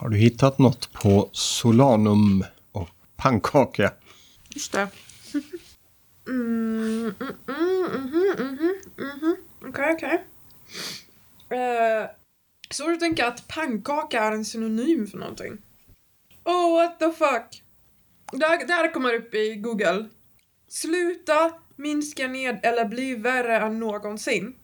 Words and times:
Har 0.00 0.08
du 0.08 0.16
hittat 0.16 0.58
något 0.58 0.92
på 0.92 1.30
Solanum 1.32 2.44
och 2.72 2.88
pannkaka? 3.16 3.92
Just 4.48 4.72
det. 4.72 4.88
Mm, 6.28 7.14
mm, 7.20 7.34
mm, 7.48 7.82
mhm, 7.92 8.34
mhm, 8.38 8.74
mhm. 8.96 9.36
Okej, 9.68 9.94
okej. 9.94 10.24
Eh, 11.58 12.10
så 12.70 12.88
du 12.88 12.96
tänker 12.96 13.24
att 13.24 13.48
pannkaka 13.48 14.20
är 14.20 14.32
en 14.32 14.44
synonym 14.44 15.06
för 15.06 15.18
någonting? 15.18 15.58
Oh, 16.44 16.76
what 16.76 16.98
the 16.98 17.12
fuck? 17.12 17.62
Det 18.32 18.72
här 18.72 18.92
kommer 18.92 19.14
upp 19.14 19.34
i 19.34 19.54
Google. 19.54 20.08
Sluta, 20.68 21.52
minska 21.76 22.28
ned 22.28 22.60
eller 22.62 22.84
bli 22.84 23.14
värre 23.14 23.56
än 23.56 23.78
någonsin. 23.78 24.54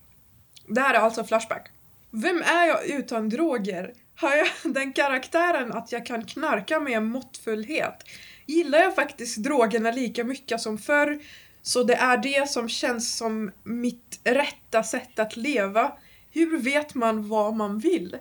Det 0.69 0.81
här 0.81 0.95
är 0.95 0.99
alltså 0.99 1.25
Flashback. 1.25 1.71
Vem 2.11 2.43
är 2.43 2.67
jag 2.67 2.87
utan 2.87 3.29
droger? 3.29 3.93
Har 4.17 4.37
jag 4.37 4.49
den 4.75 4.93
karaktären 4.93 5.73
att 5.73 5.93
jag 5.93 6.07
kan 6.07 6.25
knarka 6.25 6.81
med 6.81 7.03
måttfullhet? 7.03 8.05
Gillar 8.47 8.79
jag 8.79 8.95
faktiskt 8.95 9.37
drogerna 9.37 9.91
lika 9.91 10.25
mycket 10.25 10.61
som 10.61 10.79
förr? 10.79 11.19
Så 11.63 11.83
det 11.83 11.95
är 11.95 12.17
det 12.17 12.51
som 12.51 12.69
känns 12.69 13.17
som 13.17 13.51
mitt 13.63 14.21
rätta 14.25 14.83
sätt 14.83 15.19
att 15.19 15.37
leva. 15.37 15.93
Hur 16.31 16.59
vet 16.59 16.95
man 16.95 17.29
vad 17.29 17.57
man 17.57 17.79
vill? 17.79 18.17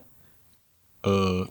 Uh. 1.07 1.47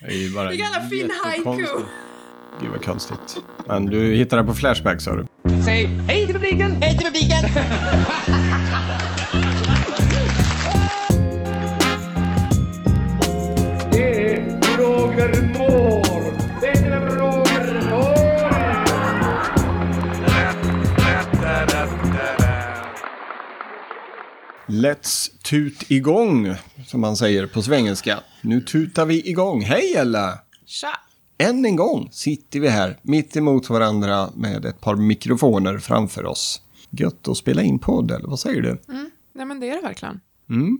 Det 0.00 0.12
är 0.12 0.16
ju 0.16 0.34
bara 0.34 0.50
Vilken 0.50 0.72
jävla 0.72 0.88
fin 0.88 1.10
haiku. 1.24 1.84
Gud 2.60 2.70
vad 2.70 2.84
konstigt. 2.84 3.36
Men 3.66 3.86
du 3.86 4.14
hittade 4.14 4.44
på 4.44 4.54
Flashback 4.54 5.00
sa 5.00 5.16
du? 5.16 5.26
Säg 5.64 5.86
hej 5.86 6.26
till 6.26 6.34
publiken! 6.34 6.82
Hej 6.82 6.98
till 6.98 7.06
publiken! 7.06 7.44
Roger 15.16 15.42
Moore. 15.58 16.38
Det 16.60 16.66
är 16.66 17.00
Roger 17.00 17.90
Moore. 17.90 18.16
Let's 24.66 25.42
tut 25.42 25.90
igång, 25.90 26.54
som 26.86 27.00
man 27.00 27.16
säger 27.16 27.46
på 27.46 27.62
svengelska. 27.62 28.20
Nu 28.40 28.60
tutar 28.60 29.06
vi 29.06 29.28
igång. 29.28 29.62
Hej 29.62 29.94
Ella! 29.96 30.38
Tja! 30.66 30.88
Än 31.38 31.64
en 31.64 31.76
gång 31.76 32.08
sitter 32.12 32.60
vi 32.60 32.68
här 32.68 32.98
mitt 33.02 33.36
emot 33.36 33.70
varandra 33.70 34.30
med 34.34 34.64
ett 34.64 34.80
par 34.80 34.96
mikrofoner 34.96 35.78
framför 35.78 36.26
oss. 36.26 36.60
Gött 36.90 37.28
att 37.28 37.36
spela 37.36 37.62
in 37.62 37.78
podd, 37.78 38.10
eller 38.10 38.28
vad 38.28 38.40
säger 38.40 38.62
du? 38.62 38.78
Mm. 38.88 39.10
Nej 39.32 39.46
men 39.46 39.60
det 39.60 39.70
är 39.70 39.76
det 39.76 39.82
verkligen. 39.82 40.20
Mm. 40.50 40.78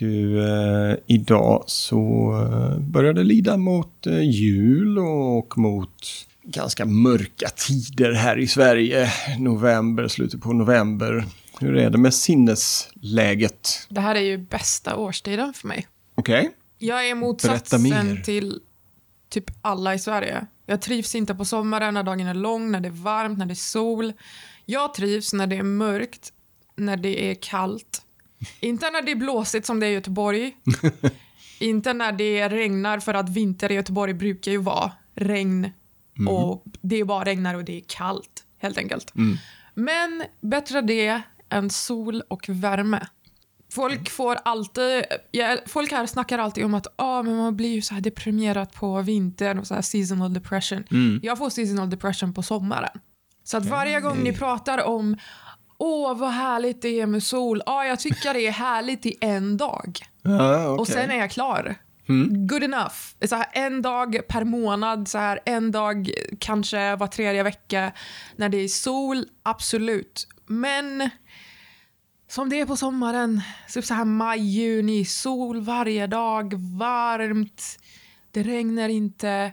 Du, 0.00 0.44
eh, 0.44 0.96
idag 1.06 1.64
så 1.66 2.32
eh, 2.42 2.78
börjar 2.78 3.12
det 3.12 3.22
lida 3.22 3.56
mot 3.56 4.06
eh, 4.06 4.20
jul 4.20 4.98
och 4.98 5.58
mot 5.58 6.26
ganska 6.42 6.84
mörka 6.84 7.48
tider 7.48 8.12
här 8.12 8.38
i 8.38 8.46
Sverige. 8.46 9.12
November, 9.38 10.08
slutet 10.08 10.40
på 10.40 10.52
november. 10.52 11.24
Hur 11.58 11.76
är 11.76 11.90
det 11.90 11.98
med 11.98 12.14
sinnesläget? 12.14 13.86
Det 13.88 14.00
här 14.00 14.14
är 14.14 14.20
ju 14.20 14.38
bästa 14.38 14.96
årstiden 14.96 15.54
för 15.54 15.68
mig. 15.68 15.86
Okej? 16.14 16.50
Jag 16.78 17.08
är 17.08 17.14
motsatsen 17.14 18.22
till 18.22 18.60
typ 19.28 19.44
alla 19.62 19.94
i 19.94 19.98
Sverige. 19.98 20.46
Jag 20.66 20.82
trivs 20.82 21.14
inte 21.14 21.34
på 21.34 21.44
sommaren 21.44 21.94
när 21.94 22.02
dagen 22.02 22.26
är 22.26 22.34
lång, 22.34 22.70
när 22.70 22.80
det 22.80 22.88
är 22.88 23.02
varmt, 23.02 23.38
när 23.38 23.46
det 23.46 23.52
är 23.52 23.54
sol. 23.54 24.12
Jag 24.64 24.94
trivs 24.94 25.32
när 25.32 25.46
det 25.46 25.56
är 25.56 25.62
mörkt, 25.62 26.32
när 26.76 26.96
det 26.96 27.30
är 27.30 27.34
kallt. 27.34 28.02
Inte 28.60 28.90
när 28.90 29.02
det 29.02 29.10
är 29.10 29.16
blåsigt 29.16 29.66
som 29.66 29.80
det 29.80 29.86
är 29.86 29.90
i 29.90 29.94
Göteborg. 29.94 30.56
inte 31.60 31.92
när 31.92 32.12
det 32.12 32.48
regnar, 32.48 32.98
för 32.98 33.14
att 33.14 33.28
vinter 33.28 33.72
i 33.72 33.74
Göteborg 33.74 34.14
brukar 34.14 34.52
ju 34.52 34.58
vara 34.58 34.92
regn. 35.14 35.70
Och 36.28 36.64
det 36.80 37.04
bara 37.04 37.24
regnar 37.24 37.54
och 37.54 37.64
det 37.64 37.76
är 37.76 37.82
kallt, 37.86 38.44
helt 38.58 38.78
enkelt. 38.78 39.12
Men 39.74 40.22
bättre 40.40 40.80
det 40.80 41.22
än 41.50 41.70
sol 41.70 42.22
och 42.28 42.48
värme. 42.48 43.06
Folk 43.72 44.10
får 44.10 44.38
alltid, 44.44 45.04
ja, 45.30 45.56
folk 45.66 45.92
här 45.92 46.06
snackar 46.06 46.38
alltid 46.38 46.64
om 46.64 46.74
att 46.74 46.86
ah, 46.96 47.22
men 47.22 47.36
man 47.36 47.56
blir 47.56 47.74
ju 47.74 47.82
så 47.82 47.94
här 47.94 48.00
deprimerad 48.00 48.72
på 48.72 49.02
vintern 49.02 49.58
och 49.58 49.66
så 49.66 49.74
här 49.74 49.82
seasonal 49.82 50.34
depression. 50.34 50.84
Jag 51.22 51.38
får 51.38 51.50
seasonal 51.50 51.90
depression 51.90 52.34
på 52.34 52.42
sommaren. 52.42 53.00
Så 53.44 53.56
att 53.56 53.66
varje 53.66 54.00
gång 54.00 54.18
ni 54.22 54.32
pratar 54.32 54.84
om 54.84 55.16
åh 55.80 56.16
vad 56.18 56.30
härligt 56.30 56.82
det 56.82 57.00
är 57.00 57.06
med 57.06 57.22
sol, 57.22 57.62
ja 57.66 57.84
jag 57.84 58.00
tycker 58.00 58.34
det 58.34 58.46
är 58.46 58.52
härligt 58.52 59.06
i 59.06 59.16
en 59.20 59.56
dag. 59.56 59.98
Ja, 60.22 60.68
Och 60.68 60.80
okej. 60.80 60.94
sen 60.94 61.10
är 61.10 61.16
jag 61.18 61.30
klar. 61.30 61.74
Good 62.48 62.62
enough. 62.62 62.94
Så 63.24 63.36
här, 63.36 63.46
en 63.52 63.82
dag 63.82 64.20
per 64.28 64.44
månad, 64.44 65.08
så 65.08 65.18
här, 65.18 65.40
en 65.44 65.70
dag 65.70 66.10
kanske 66.38 66.96
var 66.96 67.06
tredje 67.06 67.42
vecka. 67.42 67.92
När 68.36 68.48
det 68.48 68.56
är 68.64 68.68
sol, 68.68 69.24
absolut. 69.42 70.28
Men 70.46 71.10
som 72.28 72.48
det 72.48 72.60
är 72.60 72.66
på 72.66 72.76
sommaren, 72.76 73.40
typ 73.72 73.84
så 73.84 73.94
här 73.94 74.04
maj, 74.04 74.40
juni, 74.40 75.04
sol 75.04 75.60
varje 75.60 76.06
dag, 76.06 76.54
varmt, 76.78 77.62
det 78.30 78.42
regnar 78.42 78.88
inte, 78.88 79.52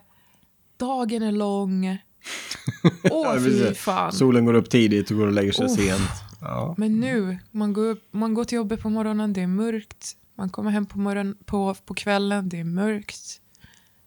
dagen 0.79 1.23
är 1.23 1.31
lång. 1.31 1.97
Åh, 3.11 3.39
fy 3.39 3.73
fan. 3.73 4.11
Solen 4.11 4.45
går 4.45 4.53
upp 4.53 4.69
tidigt 4.69 5.11
och 5.11 5.17
går 5.17 5.27
och 5.27 5.33
lägger 5.33 5.51
sig 5.51 5.65
Uff. 5.65 5.71
sent. 5.71 6.09
Ja. 6.41 6.75
Men 6.77 6.99
nu, 6.99 7.37
man 7.51 7.73
går, 7.73 7.85
upp, 7.85 8.07
man 8.11 8.33
går 8.33 8.43
till 8.43 8.55
jobbet 8.55 8.81
på 8.81 8.89
morgonen, 8.89 9.33
det 9.33 9.41
är 9.41 9.47
mörkt. 9.47 10.11
Man 10.37 10.49
kommer 10.49 10.71
hem 10.71 10.85
på, 10.85 10.99
morgon, 10.99 11.35
på, 11.45 11.75
på 11.85 11.93
kvällen, 11.93 12.49
det 12.49 12.59
är 12.59 12.63
mörkt. 12.63 13.41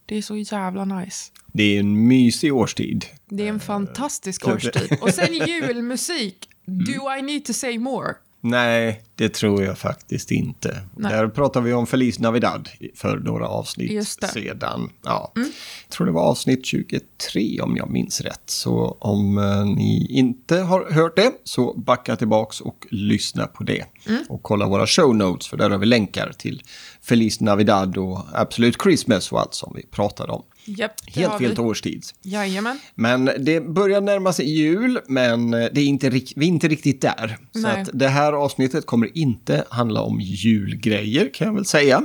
Det 0.07 0.17
är 0.17 0.23
så 0.23 0.37
jävla 0.37 0.85
nice. 0.85 1.33
Det 1.47 1.63
är 1.63 1.81
en 1.81 2.09
mysig 2.09 2.55
årstid. 2.55 3.05
Det 3.29 3.45
är 3.45 3.49
en 3.49 3.61
fantastisk 3.61 4.43
klart. 4.43 4.55
årstid. 4.55 4.99
Och 5.01 5.11
sen 5.11 5.35
julmusik. 5.47 6.49
Do 6.67 7.17
I 7.19 7.23
need 7.23 7.45
to 7.45 7.53
say 7.53 7.79
more? 7.79 8.15
Nej, 8.41 9.03
det 9.15 9.29
tror 9.29 9.63
jag 9.63 9.79
faktiskt 9.79 10.31
inte. 10.31 10.81
Nej. 10.97 11.13
Där 11.13 11.29
pratar 11.29 11.61
vi 11.61 11.73
om 11.73 11.87
Feliz 11.87 12.19
Navidad 12.19 12.69
för 12.95 13.17
några 13.17 13.49
avsnitt. 13.49 13.91
Mm. 13.91 14.05
sedan. 14.05 14.91
Ja. 15.03 15.33
Jag 15.35 15.47
tror 15.89 16.07
det 16.07 16.13
var 16.13 16.23
avsnitt 16.23 16.67
23 16.67 17.61
om 17.61 17.77
jag 17.77 17.91
minns 17.91 18.21
rätt. 18.21 18.43
Så 18.47 18.97
om 19.01 19.39
eh, 19.39 19.65
ni 19.65 20.07
inte 20.11 20.57
har 20.59 20.91
hört 20.91 21.17
det 21.17 21.33
så 21.45 21.75
backa 21.75 22.17
tillbaks 22.17 22.61
och 22.61 22.87
lyssna 22.91 23.47
på 23.47 23.65
det. 23.65 23.85
Mm. 24.09 24.23
Och 24.29 24.43
kolla 24.43 24.67
våra 24.67 24.87
show 24.87 25.17
notes 25.17 25.49
för 25.49 25.57
där 25.57 25.71
har 25.71 25.79
vi 25.79 25.87
länkar 25.87 26.33
till 26.39 26.63
Feliz 27.03 27.41
Navidad 27.41 27.97
och 27.97 28.21
Absolute 28.33 28.79
Christmas 28.83 29.33
och 29.33 29.41
allt 29.41 29.55
som 29.55 29.73
vi 29.77 29.87
pratade 29.87 30.33
om. 30.33 30.43
Det 30.65 30.91
Helt 31.07 31.39
fel 31.39 31.55
vi. 31.57 31.63
årstid. 31.63 32.05
Jajamän. 32.23 32.79
Men 32.95 33.31
det 33.39 33.61
börjar 33.61 34.01
närma 34.01 34.33
sig 34.33 34.51
jul, 34.51 35.01
men 35.07 35.51
det 35.51 35.79
är 35.79 35.85
inte, 35.85 36.11
vi 36.11 36.27
är 36.37 36.43
inte 36.43 36.69
riktigt 36.69 37.01
där. 37.01 37.39
Så 37.53 37.59
Nej. 37.59 37.81
att 37.83 37.89
det 37.93 38.09
här 38.09 38.33
avsnittet 38.33 38.87
kommer 38.87 39.19
inte 39.19 39.65
handla 39.71 40.03
om 40.03 40.21
julgrejer, 40.21 41.31
kan 41.35 41.47
jag 41.47 41.55
väl 41.55 41.65
säga. 41.65 42.03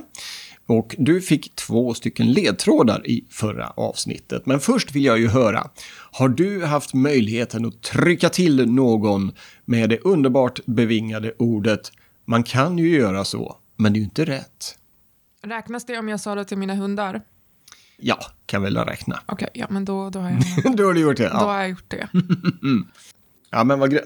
Och 0.68 0.96
du 0.98 1.22
fick 1.22 1.56
två 1.56 1.94
stycken 1.94 2.32
ledtrådar 2.32 3.08
i 3.08 3.26
förra 3.30 3.68
avsnittet. 3.68 4.46
Men 4.46 4.60
först 4.60 4.92
vill 4.96 5.06
jag 5.06 5.20
ju 5.20 5.28
höra, 5.28 5.70
har 6.12 6.30
du 6.30 6.66
haft 6.66 6.94
möjligheten 6.94 7.66
att 7.66 7.82
trycka 7.82 8.30
till 8.30 8.72
någon 8.72 9.32
med 9.66 9.90
det 9.90 10.00
underbart 10.00 10.60
bevingade 10.66 11.34
ordet 11.38 11.92
“Man 12.26 12.44
kan 12.44 12.78
ju 12.78 12.90
göra 12.90 13.26
så, 13.26 13.56
men 13.78 13.94
det 13.94 13.98
är 13.98 14.00
ju 14.00 14.06
inte 14.06 14.26
rätt”? 14.26 14.78
Räknas 15.44 15.86
det 15.86 15.98
om 15.98 16.10
jag 16.10 16.20
sa 16.20 16.36
det 16.36 16.46
till 16.46 16.58
mina 16.58 16.76
hundar? 16.76 17.22
Ja, 17.98 18.20
kan 18.46 18.62
väl 18.62 18.78
räkna. 18.78 19.20
Okej, 19.26 19.50
ja 19.54 19.66
men 19.70 19.86
då, 19.86 20.10
då, 20.10 20.20
har 20.20 20.30
jag, 20.64 20.76
då 20.78 20.84
har 20.86 20.94
du 20.94 21.00
gjort 21.02 21.18
det. 21.18 21.24
då 21.24 21.30
Ja. 21.34 21.38
har 21.38 21.60
jag 21.60 21.70
gjort 21.70 21.90
det. 21.92 22.08
Ja, 23.52 23.64
men 23.64 23.80
vad 23.80 23.92
grejt. 23.92 24.06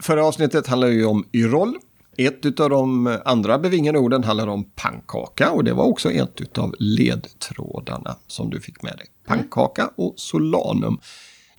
Förra 0.00 0.24
avsnittet 0.24 0.66
handlade 0.66 0.92
ju 0.92 1.04
om 1.04 1.24
Yrrol. 1.32 1.76
Ett 2.16 2.60
av 2.60 2.70
de 2.70 3.18
andra 3.24 3.58
bevingade 3.58 3.98
orden 3.98 4.24
handlar 4.24 4.46
om 4.46 4.64
pannkaka 4.64 5.50
och 5.50 5.64
det 5.64 5.72
var 5.72 5.84
också 5.84 6.10
ett 6.12 6.58
av 6.58 6.74
ledtrådarna 6.78 8.16
som 8.26 8.50
du 8.50 8.60
fick 8.60 8.82
med 8.82 8.96
dig. 8.96 9.06
Pannkaka 9.26 9.90
och 9.96 10.14
solanum. 10.16 11.00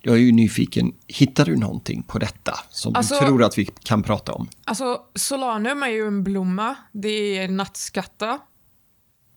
Jag 0.02 0.14
är 0.14 0.18
ju 0.20 0.32
nyfiken, 0.32 0.92
hittar 1.06 1.44
du 1.44 1.56
någonting 1.56 2.02
på 2.02 2.18
detta 2.18 2.54
som 2.70 2.96
Alltså- 2.96 3.14
du 3.14 3.20
tror 3.26 3.42
att 3.42 3.58
vi 3.58 3.64
kan 3.64 4.02
prata 4.02 4.32
om? 4.32 4.48
Alltså, 4.64 5.00
solanum 5.14 5.82
är 5.82 5.88
ju 5.88 6.06
en 6.06 6.24
blomma. 6.24 6.74
Det 6.92 7.38
är 7.38 7.48
nattskatta. 7.48 8.38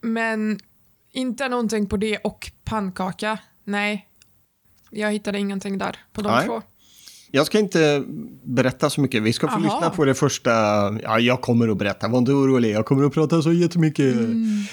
Men 0.02 0.60
inte 1.16 1.50
någonting 1.50 1.88
på 1.88 1.98
det 1.98 2.18
och 2.18 2.52
pannkaka. 2.64 3.40
Nej. 3.64 4.08
Jag 4.92 5.12
hittade 5.12 5.40
ingenting 5.40 5.78
där 5.78 5.98
på 6.14 6.22
de 6.22 6.32
Nej. 6.32 6.46
två. 6.46 6.62
Jag 7.32 7.46
ska 7.46 7.60
inte 7.60 8.04
berätta 8.44 8.90
så 8.90 9.02
mycket. 9.02 9.24
Vi 9.24 9.34
ska 9.34 9.48
få 9.48 9.54
Aha. 9.54 9.64
lyssna 9.64 9.90
på 9.90 10.06
det 10.06 10.14
första. 10.14 10.52
Ja, 11.04 11.20
jag 11.20 11.42
kommer 11.42 11.68
att 11.68 11.78
berätta. 11.78 12.08
Var 12.08 12.20
inte 12.20 12.32
orolig. 12.32 12.72
Jag 12.72 12.86
kommer 12.86 13.04
att 13.06 13.14
prata 13.14 13.42
så 13.42 13.52
jättemycket 13.52 14.16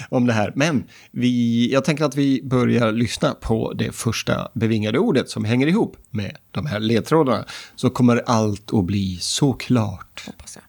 om 0.09 0.27
det 0.27 0.33
här. 0.33 0.53
Men 0.55 0.83
vi, 1.11 1.69
jag 1.73 1.85
tänker 1.85 2.05
att 2.05 2.15
vi 2.15 2.41
börjar 2.43 2.91
lyssna 2.91 3.33
på 3.33 3.73
det 3.73 3.91
första 3.91 4.51
bevingade 4.53 4.99
ordet 4.99 5.29
som 5.29 5.45
hänger 5.45 5.67
ihop 5.67 5.97
med 6.09 6.37
de 6.51 6.65
här 6.65 6.79
ledtrådarna. 6.79 7.45
Så 7.75 7.89
kommer 7.89 8.23
allt 8.25 8.73
att 8.73 8.85
bli 8.85 9.17
så 9.21 9.53
klart. 9.53 10.23
Hoppas 10.25 10.55
jag. 10.55 10.63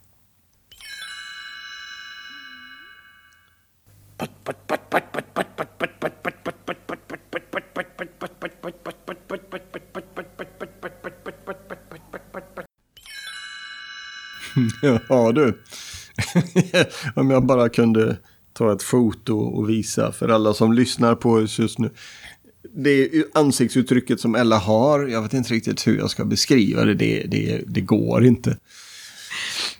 Ja 15.08 15.32
du. 15.32 15.62
Om 17.14 17.30
jag 17.30 17.46
bara 17.46 17.68
kunde 17.68 18.16
ta 18.52 18.72
ett 18.72 18.82
foto 18.82 19.38
och 19.38 19.70
visa 19.70 20.12
för 20.12 20.28
alla 20.28 20.54
som 20.54 20.72
lyssnar 20.72 21.14
på 21.14 21.30
oss 21.30 21.58
just 21.58 21.78
nu. 21.78 21.90
Det 22.76 22.90
är 22.90 23.24
ansiktsuttrycket 23.34 24.20
som 24.20 24.34
Ella 24.34 24.58
har. 24.58 25.06
Jag 25.06 25.22
vet 25.22 25.32
inte 25.32 25.54
riktigt 25.54 25.86
hur 25.86 25.98
jag 25.98 26.10
ska 26.10 26.24
beskriva 26.24 26.84
det. 26.84 26.94
Det, 26.94 27.24
det, 27.26 27.62
det 27.66 27.80
går 27.80 28.24
inte. 28.24 28.56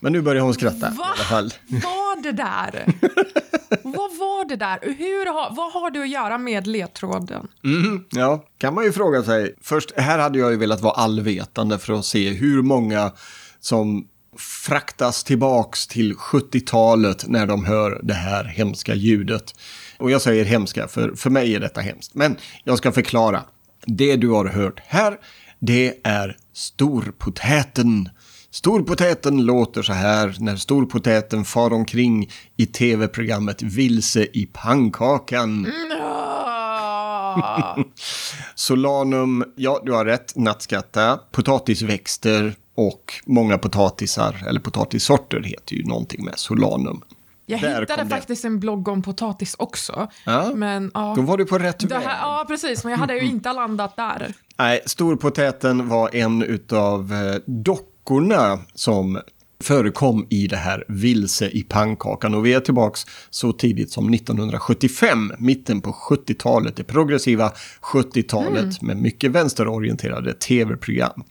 Men 0.00 0.12
nu 0.12 0.22
börjar 0.22 0.42
hon 0.42 0.54
skratta 0.54 0.90
Va? 0.90 1.04
i 1.04 1.18
alla 1.18 1.24
fall. 1.24 1.52
Var 1.68 2.22
det 2.22 2.32
där? 2.32 2.84
vad 3.82 4.16
var 4.16 4.48
det 4.48 4.56
där? 4.56 4.78
Hur 4.82 5.26
har, 5.26 5.54
vad 5.54 5.72
har 5.72 5.90
det 5.90 6.00
att 6.00 6.08
göra 6.08 6.38
med 6.38 6.66
ledtråden? 6.66 7.48
Mm, 7.64 8.04
ja, 8.10 8.44
kan 8.58 8.74
man 8.74 8.84
ju 8.84 8.92
fråga 8.92 9.22
sig. 9.22 9.54
Först, 9.60 9.92
här 9.96 10.18
hade 10.18 10.38
jag 10.38 10.50
ju 10.50 10.56
velat 10.56 10.80
vara 10.80 10.94
allvetande 10.94 11.78
för 11.78 11.92
att 11.92 12.04
se 12.04 12.30
hur 12.30 12.62
många 12.62 13.12
som 13.60 14.08
fraktas 14.38 15.25
tillbaks 15.25 15.86
till 15.86 16.14
70-talet 16.14 17.28
när 17.28 17.46
de 17.46 17.64
hör 17.64 18.00
det 18.02 18.14
här 18.14 18.44
hemska 18.44 18.94
ljudet. 18.94 19.54
Och 19.98 20.10
jag 20.10 20.22
säger 20.22 20.44
hemska, 20.44 20.88
för 20.88 21.14
för 21.14 21.31
mig 21.31 21.54
är 21.54 21.60
detta 21.60 21.81
hemskt. 21.81 22.14
Men 22.14 22.36
jag 22.64 22.78
ska 22.78 22.92
förklara. 22.92 23.42
Det 23.86 24.16
du 24.16 24.28
har 24.28 24.44
hört 24.44 24.81
här, 24.86 25.16
det 25.58 25.94
är 26.04 26.36
storpotäten. 26.52 28.08
Storpotäten 28.50 29.44
låter 29.44 29.82
så 29.82 29.92
här 29.92 30.36
när 30.38 30.56
storpotäten 30.56 31.44
far 31.44 31.72
omkring 31.72 32.31
i 32.56 32.66
tv-programmet 32.66 33.62
Vilse 33.62 34.26
i 34.32 34.48
pannkakan. 34.52 35.72
Ah. 36.00 37.76
Solanum, 38.54 39.44
ja 39.56 39.82
du 39.84 39.92
har 39.92 40.04
rätt, 40.04 40.36
nattskatta, 40.36 41.20
potatisväxter 41.32 42.54
och 42.74 43.14
många 43.26 43.58
potatisar, 43.58 44.44
eller 44.48 44.60
potatissorter 44.60 45.42
heter 45.42 45.74
ju 45.76 45.84
någonting 45.84 46.24
med 46.24 46.38
solanum. 46.38 47.02
Jag 47.46 47.60
Där 47.60 47.80
hittade 47.80 48.06
faktiskt 48.08 48.44
en 48.44 48.60
blogg 48.60 48.88
om 48.88 49.02
potatis 49.02 49.56
också. 49.58 50.08
Ja, 50.26 50.50
Men, 50.54 50.90
ja. 50.94 51.12
Då 51.16 51.22
var 51.22 51.36
du 51.38 51.44
på 51.44 51.58
rätt 51.58 51.84
väg. 51.84 52.02
här, 52.02 52.18
ja, 52.20 52.44
precis. 52.48 52.84
Men 52.84 52.90
jag 52.90 52.98
hade 52.98 53.18
ju 53.18 53.26
inte 53.26 53.52
landat 53.52 53.96
där. 53.96 54.34
Nej, 54.56 54.80
storpotäten 54.86 55.88
var 55.88 56.14
en 56.14 56.42
utav 56.42 57.12
eh, 57.12 57.40
dockorna 57.46 58.58
som 58.74 59.20
förekom 59.64 60.26
i 60.31 60.46
det 60.46 60.56
här 60.56 60.84
Vilse 60.88 61.49
i 61.49 61.62
pannkakan. 61.62 62.34
Och 62.34 62.46
vi 62.46 62.52
är 62.52 62.61
tillbaks 62.61 63.06
så 63.31 63.52
tidigt 63.52 63.90
som 63.90 64.14
1975, 64.14 65.32
mitten 65.38 65.81
på 65.81 65.93
70-talet, 65.93 66.76
det 66.76 66.84
progressiva 66.84 67.52
70-talet 67.93 68.82
med 68.82 68.96
mycket 68.96 69.31
vänsterorienterade 69.31 70.32
tv-program. 70.32 71.25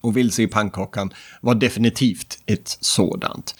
Och 0.00 0.16
Vilse 0.16 0.42
i 0.42 0.46
pannkakan 0.46 1.12
var 1.40 1.54
definitivt 1.54 2.38
ett 2.46 2.78
sådant. 2.80 3.54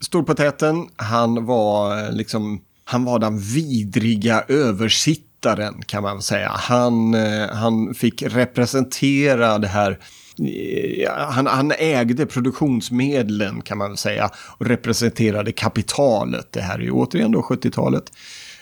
Storpotäten, 0.00 0.88
han 0.96 1.46
var 1.46 2.04
eh, 2.04 2.12
liksom, 2.12 2.60
han 2.84 3.04
var 3.04 3.18
den 3.18 3.38
vidriga 3.38 4.44
översittaren 4.48 5.82
kan 5.86 6.02
man 6.02 6.22
säga. 6.22 6.48
Han, 6.48 7.14
eh, 7.14 7.48
han 7.52 7.94
fick 7.94 8.22
representera 8.22 9.58
det 9.58 9.68
här 9.68 9.98
han, 11.16 11.46
han 11.46 11.72
ägde 11.78 12.26
produktionsmedlen 12.26 13.62
kan 13.62 13.78
man 13.78 13.90
väl 13.90 13.96
säga 13.96 14.30
och 14.58 14.66
representerade 14.66 15.52
kapitalet. 15.52 16.52
Det 16.52 16.60
här 16.60 16.78
är 16.78 16.82
ju 16.82 16.90
återigen 16.90 17.32
då 17.32 17.40
70-talet. 17.40 18.12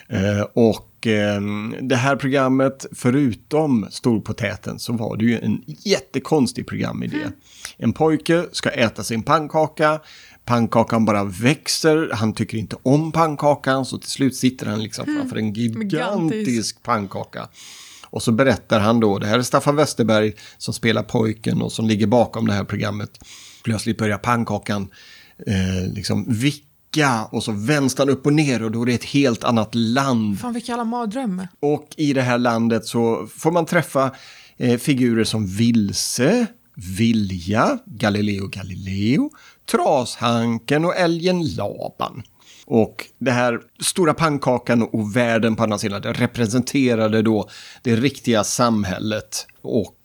Eh, 0.09 0.41
och 0.53 1.07
eh, 1.07 1.41
det 1.81 1.95
här 1.95 2.15
programmet, 2.15 2.85
förutom 2.91 3.87
Storpotäten, 3.89 4.79
så 4.79 4.93
var 4.93 5.17
det 5.17 5.25
ju 5.25 5.39
en 5.39 5.63
jättekonstig 5.65 6.67
programidé. 6.67 7.17
En 7.77 7.93
pojke 7.93 8.45
ska 8.51 8.69
äta 8.69 9.03
sin 9.03 9.23
pannkaka, 9.23 9.99
pannkakan 10.45 11.05
bara 11.05 11.23
växer, 11.23 12.09
han 12.13 12.33
tycker 12.33 12.57
inte 12.57 12.75
om 12.83 13.11
pannkakan, 13.11 13.85
så 13.85 13.97
till 13.97 14.09
slut 14.09 14.35
sitter 14.35 14.65
han 14.65 14.83
liksom 14.83 15.05
framför 15.05 15.35
en 15.37 15.53
gigantisk 15.53 16.83
pannkaka. 16.83 17.47
Och 18.13 18.23
så 18.23 18.31
berättar 18.31 18.79
han 18.79 18.99
då, 18.99 19.19
det 19.19 19.27
här 19.27 19.39
är 19.39 19.43
Staffan 19.43 19.75
Westerberg 19.75 20.33
som 20.57 20.73
spelar 20.73 21.03
pojken 21.03 21.61
och 21.61 21.71
som 21.71 21.87
ligger 21.87 22.07
bakom 22.07 22.47
det 22.47 22.53
här 22.53 22.63
programmet. 22.63 23.09
Plötsligt 23.63 23.97
börjar 23.97 24.17
pannkakan 24.17 24.87
eh, 25.47 25.93
liksom 25.93 26.25
vicka 26.33 27.25
och 27.31 27.43
så 27.43 27.51
vänds 27.51 27.95
den 27.95 28.09
upp 28.09 28.25
och 28.25 28.33
ner 28.33 28.63
och 28.63 28.71
då 28.71 28.81
är 28.81 28.85
det 28.85 28.93
ett 28.93 29.03
helt 29.03 29.43
annat 29.43 29.75
land. 29.75 30.39
Fan 30.39 30.53
vilken 30.53 30.73
jävla 30.73 30.83
mardröm. 30.83 31.47
Och 31.59 31.87
i 31.97 32.13
det 32.13 32.21
här 32.21 32.37
landet 32.37 32.85
så 32.85 33.27
får 33.37 33.51
man 33.51 33.65
träffa 33.65 34.11
eh, 34.57 34.77
figurer 34.77 35.23
som 35.23 35.47
Vilse, 35.47 36.47
Vilja, 36.97 37.77
Galileo 37.85 38.47
Galileo, 38.47 39.29
Trashanken 39.71 40.85
och 40.85 40.95
älgen 40.95 41.45
Laban. 41.45 42.23
Och 42.65 43.07
det 43.19 43.31
här 43.31 43.59
stora 43.79 44.13
pannkakan 44.13 44.83
och 44.83 45.15
världen 45.15 45.55
på 45.55 45.63
andra 45.63 45.77
sidan 45.77 46.01
det 46.01 46.13
representerade 46.13 47.21
då 47.21 47.49
det 47.81 47.95
riktiga 47.95 48.43
samhället 48.43 49.47
och 49.61 49.97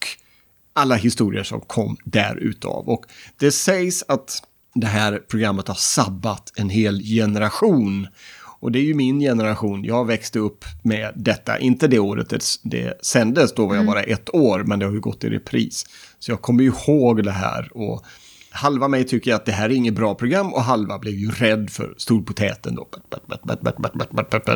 alla 0.72 0.94
historier 0.94 1.43
som 1.43 1.60
kom 1.60 1.96
där 2.05 2.37
utav. 2.37 2.88
Och 2.88 3.05
det 3.38 3.52
sägs 3.52 4.05
att 4.08 4.43
det 4.75 4.87
här 4.87 5.22
programmet 5.28 5.69
har 5.69 5.75
sabbat 5.75 6.52
en 6.56 6.70
hel 6.70 7.02
generation. 7.02 8.08
Och 8.60 8.72
det 8.72 8.78
är 8.78 8.82
ju 8.82 8.94
min 8.94 9.20
generation. 9.20 9.84
Jag 9.84 10.06
växte 10.06 10.38
upp 10.38 10.64
med 10.82 11.12
detta. 11.16 11.58
Inte 11.58 11.88
det 11.88 11.99
året 11.99 12.31
det, 12.31 12.44
det 12.62 12.99
sändes, 13.02 13.55
då 13.55 13.66
var 13.66 13.76
jag 13.76 13.87
bara 13.87 14.02
ett 14.02 14.34
år, 14.34 14.64
men 14.64 14.78
det 14.78 14.87
har 14.87 14.93
ju 14.93 15.00
gått 15.00 15.25
i 15.25 15.31
repris. 15.31 15.87
Så 16.19 16.32
jag 16.32 16.43
kommer 16.43 16.62
ju 16.62 16.72
ihåg 16.87 17.25
det 17.25 17.32
här. 17.32 17.76
Och 17.76 18.05
halva 18.50 18.89
mig 18.89 19.05
tycker 19.05 19.35
att 19.35 19.45
det 19.47 19.53
här 19.53 19.65
är 19.71 19.75
inget 19.75 19.95
bra 19.95 20.15
program 20.15 20.55
och 20.55 20.62
halva 20.62 20.99
blev 20.99 21.15
ju 21.15 21.31
rädd 21.31 21.71
för 21.71 21.95
storpotäten 21.97 22.75
då. 22.75 22.89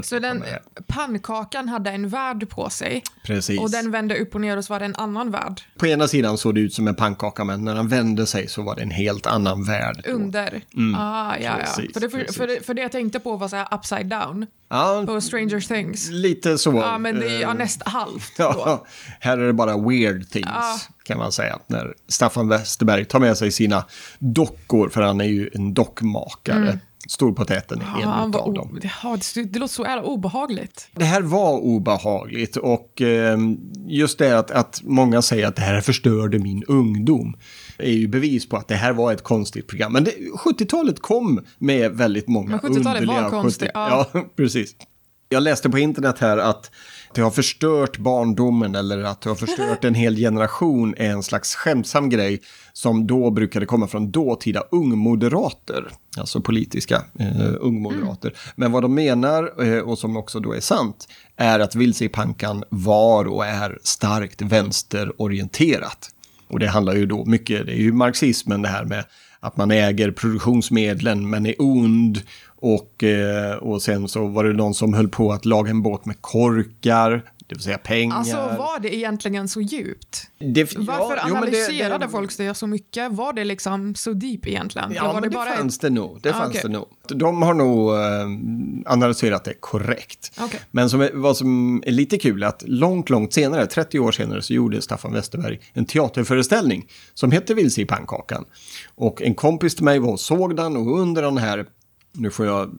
Så 0.02 0.18
den 0.18 0.44
pannkakan 0.86 1.68
hade 1.68 1.90
en 1.90 2.08
värld 2.08 2.48
på 2.48 2.70
sig. 2.70 3.02
Precis. 3.26 3.60
Och 3.60 3.70
den 3.70 3.90
vände 3.90 4.18
upp 4.18 4.34
och 4.34 4.40
ner 4.40 4.56
och 4.56 4.64
så 4.64 4.72
var 4.72 4.80
det 4.80 4.84
en 4.84 4.96
annan 4.96 5.30
värld. 5.30 5.60
På 5.78 5.86
ena 5.86 6.08
sidan 6.08 6.38
såg 6.38 6.54
det 6.54 6.60
ut 6.60 6.74
som 6.74 6.88
en 6.88 6.94
pannkaka, 6.94 7.44
men 7.44 7.64
när 7.64 7.74
han 7.74 7.88
vände 7.88 8.26
sig 8.26 8.48
så 8.48 8.62
var 8.62 8.76
det 8.76 8.82
en 8.82 8.90
helt 8.90 9.26
annan 9.26 9.64
värld. 9.64 10.04
Under. 10.08 10.62
ah, 10.96 11.36
ja, 11.36 11.52
ja. 11.60 11.82
För 11.92 12.00
det, 12.00 12.10
för, 12.10 12.32
för, 12.32 12.46
det, 12.46 12.66
för 12.66 12.74
det 12.74 12.82
jag 12.82 12.92
tänkte 12.92 13.20
på 13.20 13.36
var 13.36 13.48
så 13.48 13.56
här 13.56 13.68
upside 13.70 14.06
down 14.06 14.46
Ja, 14.68 15.04
på 15.06 15.20
Stranger 15.20 15.60
Things. 15.60 16.08
lite 16.10 16.58
så. 16.58 16.72
Ja, 16.76 16.98
men 16.98 17.20
det 17.20 17.26
är 17.26 17.40
ja, 17.40 17.48
Eh, 17.48 17.54
näst 17.54 17.82
halvt 17.88 18.36
då. 18.36 18.42
Ja, 18.66 18.86
här 19.20 19.38
är 19.38 19.46
det 19.46 19.52
bara 19.52 19.78
weird 19.78 20.30
things, 20.30 20.48
Ja. 20.54 20.78
Kan 21.04 21.18
man 21.18 21.32
säga. 21.32 21.58
När 21.66 21.94
Staffan 22.08 22.48
Westerberg 22.48 23.04
tar 23.04 23.20
med 23.20 23.38
sig 23.38 23.50
sina 23.52 23.84
dockor, 24.18 24.88
för 24.88 25.02
han 25.02 25.20
är 25.20 25.24
ju 25.24 25.50
en 25.54 25.74
dockmakare. 25.74 26.78
Storpotäten 27.08 27.80
är 27.80 27.84
en 27.84 27.88
Mm. 27.90 28.00
Ja, 28.00 28.08
var 28.20 28.28
utav 28.28 28.48
o- 28.48 28.52
dem. 28.52 28.78
det, 28.82 28.90
ja, 29.02 29.18
det, 29.34 29.42
det 29.44 29.58
låter 29.58 29.74
så 29.74 29.82
jävla 29.82 30.02
obehagligt. 30.02 30.88
Det 30.94 31.04
här 31.04 31.22
var 31.22 31.58
obehagligt 31.58 32.56
och 32.56 33.02
eh, 33.02 33.38
just 33.86 34.18
det 34.18 34.38
att, 34.38 34.50
att 34.50 34.80
många 34.84 35.22
säger 35.22 35.46
att 35.46 35.56
det 35.56 35.62
här 35.62 35.80
förstörde 35.80 36.38
min 36.38 36.64
ungdom 36.68 37.36
är 37.78 37.90
ju 37.92 38.08
bevis 38.08 38.48
på 38.48 38.56
att 38.56 38.68
det 38.68 38.74
här 38.74 38.92
var 38.92 39.12
ett 39.12 39.22
konstigt 39.22 39.66
program. 39.68 39.92
Men 39.92 40.04
det- 40.04 40.14
70-talet 40.44 41.00
kom 41.02 41.40
med 41.58 41.92
väldigt 41.92 42.28
många 42.28 42.48
Men 42.50 42.58
70-talet 42.58 42.84
var 42.84 42.96
underliga 43.14 43.30
konstigt, 43.30 43.68
70 43.68 43.70
ja. 43.74 44.06
ja, 44.12 44.24
precis. 44.36 44.74
Jag 45.28 45.42
läste 45.42 45.70
på 45.70 45.78
internet 45.78 46.18
här 46.18 46.38
att 46.38 46.70
det 47.14 47.20
har 47.20 47.30
förstört 47.30 47.98
barndomen 47.98 48.74
eller 48.74 49.04
att 49.04 49.20
det 49.20 49.30
har 49.30 49.36
förstört 49.36 49.84
en 49.84 49.94
hel 49.94 50.16
generation 50.16 50.94
är 50.98 51.10
en 51.10 51.22
slags 51.22 51.54
skämtsam 51.54 52.10
grej 52.10 52.40
som 52.72 53.06
då 53.06 53.30
brukade 53.30 53.66
komma 53.66 53.86
från 53.86 54.10
dåtida 54.10 54.60
ungmoderater, 54.70 55.90
alltså 56.16 56.40
politiska 56.40 57.02
eh, 57.18 57.54
ungmoderater. 57.60 58.34
Men 58.56 58.72
vad 58.72 58.82
de 58.82 58.94
menar, 58.94 59.64
eh, 59.64 59.78
och 59.78 59.98
som 59.98 60.16
också 60.16 60.40
då 60.40 60.52
är 60.52 60.60
sant, 60.60 61.08
är 61.36 61.60
att 61.60 61.74
Vilse 61.74 62.04
i 62.04 62.08
pankan 62.08 62.64
var 62.68 63.24
och 63.24 63.46
är 63.46 63.78
starkt 63.82 64.42
vänsterorienterat. 64.42 66.10
Och 66.48 66.58
det 66.58 66.68
handlar 66.68 66.94
ju 66.94 67.06
då 67.06 67.24
mycket, 67.24 67.66
det 67.66 67.72
är 67.72 67.82
ju 67.82 67.92
marxismen 67.92 68.62
det 68.62 68.68
här 68.68 68.84
med 68.84 69.04
att 69.40 69.56
man 69.56 69.70
äger 69.70 70.10
produktionsmedlen 70.10 71.30
men 71.30 71.46
är 71.46 71.54
ond. 71.58 72.22
Och, 72.64 73.04
eh, 73.04 73.54
och 73.56 73.82
sen 73.82 74.08
så 74.08 74.26
var 74.26 74.44
det 74.44 74.52
någon 74.52 74.74
som 74.74 74.94
höll 74.94 75.08
på 75.08 75.32
att 75.32 75.44
laga 75.44 75.70
en 75.70 75.82
båt 75.82 76.04
med 76.04 76.16
korkar, 76.20 77.10
det 77.46 77.54
vill 77.54 77.62
säga 77.64 77.78
pengar. 77.78 78.16
Alltså 78.16 78.36
var 78.36 78.80
det 78.80 78.94
egentligen 78.96 79.48
så 79.48 79.60
djupt? 79.60 80.26
Det- 80.38 80.76
Varför 80.78 81.16
ja, 81.16 81.22
men 81.22 81.32
det- 81.32 81.38
analyserade 81.38 82.04
det- 82.06 82.10
folk 82.10 82.36
det 82.36 82.54
så 82.54 82.66
mycket? 82.66 83.12
Var 83.12 83.32
det 83.32 83.44
liksom 83.44 83.94
så 83.94 84.12
deep 84.12 84.46
egentligen? 84.46 84.92
Ja, 84.94 85.06
var 85.06 85.12
men 85.14 85.22
det, 85.22 85.30
bara 85.30 85.50
fanns 85.56 85.78
det 85.78 85.90
nog. 85.90 86.18
Det 86.22 86.30
Ah, 86.30 86.32
fanns 86.32 86.48
okej. 86.50 86.60
det 86.64 86.68
nog. 86.68 86.86
De 87.08 87.42
har 87.42 87.54
nog 87.54 87.94
eh, 87.94 88.92
analyserat 88.92 89.44
det 89.44 89.54
korrekt. 89.60 90.32
Okej. 90.40 90.60
Men 90.70 90.90
som, 90.90 91.08
vad 91.14 91.36
som 91.36 91.82
är 91.86 91.92
lite 91.92 92.18
kul 92.18 92.42
är 92.42 92.46
att 92.46 92.62
långt, 92.66 93.10
långt 93.10 93.32
senare, 93.32 93.66
30 93.66 93.98
år 93.98 94.12
senare, 94.12 94.42
så 94.42 94.54
gjorde 94.54 94.82
Staffan 94.82 95.12
Westerberg 95.12 95.60
en 95.72 95.84
teaterföreställning 95.84 96.86
som 97.14 97.30
hette 97.32 97.54
Vilse 97.54 97.80
i 97.80 97.84
pannkakan. 97.84 98.44
Och 98.94 99.22
en 99.22 99.34
kompis 99.34 99.74
till 99.74 99.84
mig 99.84 99.98
var 99.98 100.12
och 100.12 100.20
såg 100.20 100.56
den 100.56 100.76
och 100.76 100.98
under 101.00 101.22
den 101.22 101.38
här 101.38 101.66
nu 102.12 102.30
får 102.30 102.46
jag 102.46 102.70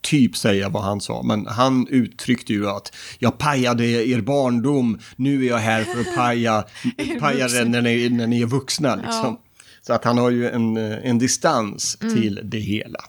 typ 0.00 0.36
säga 0.36 0.68
vad 0.68 0.82
han 0.82 1.00
sa, 1.00 1.22
men 1.22 1.46
han 1.46 1.86
uttryckte 1.88 2.52
ju 2.52 2.68
att 2.68 2.96
jag 3.18 3.38
pajade 3.38 3.84
er 3.84 4.20
barndom, 4.20 4.98
nu 5.16 5.44
är 5.44 5.48
jag 5.48 5.58
här 5.58 5.84
för 5.84 6.00
att 6.00 6.14
paja, 6.16 6.64
paja 7.20 7.48
den 7.48 7.70
när 7.70 7.82
ni, 7.82 8.08
när 8.08 8.26
ni 8.26 8.42
är 8.42 8.46
vuxna. 8.46 8.96
Liksom. 8.96 9.38
Så 9.82 9.92
att 9.92 10.04
han 10.04 10.18
har 10.18 10.30
ju 10.30 10.50
en, 10.50 10.76
eh, 10.76 10.98
en 11.02 11.18
distans 11.18 11.96
till 12.00 12.40
det 12.44 12.58
hela. 12.58 13.00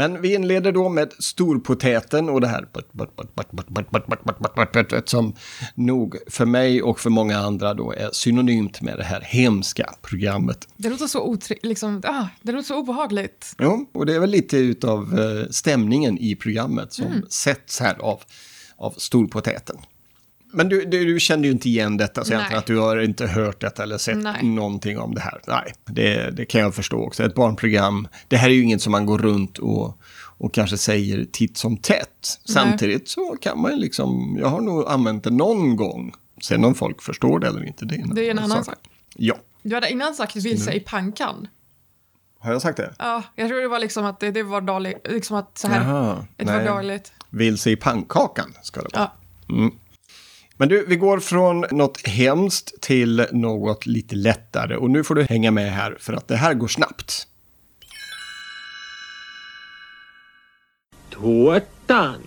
Men 0.00 0.22
vi 0.22 0.34
inleder 0.34 0.72
då 0.72 0.88
med 0.88 1.12
storpotäten 1.18 2.28
och 2.28 2.40
det 2.40 2.46
här 2.46 2.66
som 5.08 5.34
nog 5.74 6.16
för 6.26 6.46
mig 6.46 6.82
och 6.82 7.00
för 7.00 7.10
många 7.10 7.38
andra 7.38 7.74
då 7.74 7.92
är 7.92 8.10
synonymt 8.12 8.80
med 8.80 8.98
det 8.98 9.04
här 9.04 9.20
hemska 9.20 9.94
programmet. 10.02 10.68
Det 10.76 10.90
låter 10.90 11.06
så, 11.06 11.38
liksom, 11.62 12.02
ah, 12.04 12.26
det 12.42 12.52
låter 12.52 12.66
så 12.66 12.78
obehagligt. 12.78 13.54
Ja, 13.58 13.84
och 13.92 14.06
det 14.06 14.14
är 14.14 14.20
väl 14.20 14.30
lite 14.30 14.56
utav 14.56 15.18
eh, 15.20 15.48
stämningen 15.50 16.18
i 16.18 16.36
programmet 16.36 16.92
som 16.92 17.26
sätts 17.28 17.80
här 17.80 17.94
av, 18.00 18.20
av 18.76 18.94
storpotäten. 18.96 19.76
Men 20.52 20.68
du, 20.68 20.84
du, 20.84 21.04
du 21.04 21.20
kände 21.20 21.48
ju 21.48 21.52
inte 21.52 21.68
igen 21.68 21.96
detta, 21.96 22.24
så 22.24 22.32
egentligen 22.32 22.58
att 22.58 22.66
du 22.66 22.78
har 22.78 22.96
inte 23.00 23.26
hört 23.26 23.60
detta 23.60 23.82
eller 23.82 23.98
sett 23.98 24.18
Nej. 24.18 24.42
någonting 24.42 24.98
om 24.98 25.14
det 25.14 25.20
här. 25.20 25.40
Nej, 25.46 25.74
det, 25.84 26.30
det 26.30 26.44
kan 26.44 26.60
jag 26.60 26.74
förstå 26.74 27.04
också. 27.04 27.24
Ett 27.24 27.34
barnprogram, 27.34 28.08
det 28.28 28.36
här 28.36 28.48
är 28.48 28.52
ju 28.54 28.62
inget 28.62 28.82
som 28.82 28.90
man 28.92 29.06
går 29.06 29.18
runt 29.18 29.58
och, 29.58 29.98
och 30.38 30.54
kanske 30.54 30.76
säger 30.78 31.24
titt 31.32 31.56
som 31.56 31.76
tätt. 31.76 32.38
Samtidigt 32.44 33.08
så 33.08 33.36
kan 33.40 33.60
man 33.60 33.70
ju 33.72 33.78
liksom, 33.78 34.36
jag 34.40 34.48
har 34.48 34.60
nog 34.60 34.88
använt 34.88 35.24
det 35.24 35.30
någon 35.30 35.76
gång. 35.76 36.12
Sen 36.42 36.64
om 36.64 36.74
folk 36.74 37.02
förstår 37.02 37.38
det 37.38 37.46
eller 37.46 37.66
inte, 37.66 37.84
det 37.84 37.94
är 37.94 38.02
en, 38.02 38.14
Det 38.14 38.26
är 38.26 38.30
en 38.30 38.38
annan 38.38 38.64
sak. 38.64 38.78
Ja, 39.16 39.34
Du 39.62 39.74
hade 39.74 39.90
innan 39.90 40.14
sagt 40.14 40.36
vilse 40.36 40.72
i 40.72 40.80
pankan. 40.80 41.48
har 42.38 42.52
jag 42.52 42.62
sagt 42.62 42.76
det? 42.76 42.94
Ja, 42.98 43.22
jag 43.36 43.48
tror 43.48 43.60
det 43.60 43.68
var 43.68 43.78
liksom 43.78 44.04
att 44.04 44.20
det, 44.20 44.30
det 44.30 44.42
var 44.42 44.60
dåligt, 44.60 45.06
liksom 45.10 45.36
att 45.36 45.58
så 45.58 45.68
här, 45.68 45.84
Jaha, 45.84 46.26
det 46.36 46.44
var 46.44 46.64
dåligt. 46.64 47.12
Vilse 47.30 47.70
i 47.70 47.76
pannkakan 47.76 48.54
ska 48.62 48.82
det 48.82 48.88
vara. 48.98 49.10
Ja. 49.48 49.70
Men 50.60 50.68
du, 50.68 50.84
vi 50.86 50.96
går 50.96 51.20
från 51.20 51.64
något 51.70 52.06
hemskt 52.06 52.80
till 52.80 53.26
något 53.32 53.86
lite 53.86 54.16
lättare. 54.16 54.76
Och 54.76 54.90
nu 54.90 55.04
får 55.04 55.14
du 55.14 55.22
hänga 55.22 55.50
med 55.50 55.72
här 55.72 55.96
för 56.00 56.12
att 56.12 56.28
det 56.28 56.36
här 56.36 56.54
går 56.54 56.68
snabbt. 56.68 57.26
Tårtan. 61.10 62.22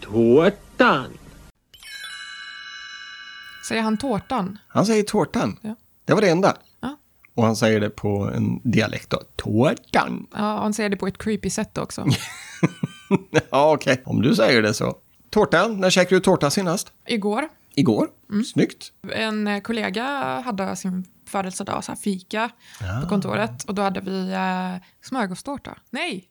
Tårtan. 0.00 1.06
Säger 3.68 3.82
han 3.82 3.98
tårtan? 3.98 4.58
Han 4.68 4.86
säger 4.86 5.02
tårtan. 5.02 5.58
Ja. 5.60 5.74
Det 6.04 6.14
var 6.14 6.20
det 6.20 6.30
enda. 6.30 6.56
Ja. 6.80 6.96
Och 7.34 7.44
han 7.44 7.56
säger 7.56 7.80
det 7.80 7.90
på 7.90 8.30
en 8.34 8.60
dialekt 8.64 9.10
då. 9.10 9.22
Tårtan. 9.36 10.26
Ja, 10.32 10.38
han 10.38 10.74
säger 10.74 10.90
det 10.90 10.96
på 10.96 11.06
ett 11.06 11.18
creepy 11.18 11.50
sätt 11.50 11.78
också. 11.78 12.06
ja, 13.50 13.72
okej. 13.74 14.02
Om 14.04 14.22
du 14.22 14.34
säger 14.34 14.62
det 14.62 14.74
så. 14.74 14.96
Tårtan, 15.30 15.80
när 15.80 15.90
käkade 15.90 16.16
du 16.16 16.20
tårta 16.20 16.50
senast? 16.50 16.92
Igår, 17.06 17.48
Igår. 17.74 18.08
Mm. 18.30 18.44
Snyggt. 18.44 18.92
en 19.12 19.46
eh, 19.46 19.60
kollega 19.60 20.04
hade 20.40 20.76
sin 20.76 21.04
födelsedag, 21.26 21.84
så 21.84 21.92
här 21.92 21.96
fika, 21.96 22.50
på 23.02 23.08
kontoret. 23.08 23.64
Och 23.64 23.74
då 23.74 23.82
hade 23.82 24.00
vi 24.00 24.32
eh, 24.32 24.86
smörgåstårta. 25.02 25.78
Nej, 25.90 26.24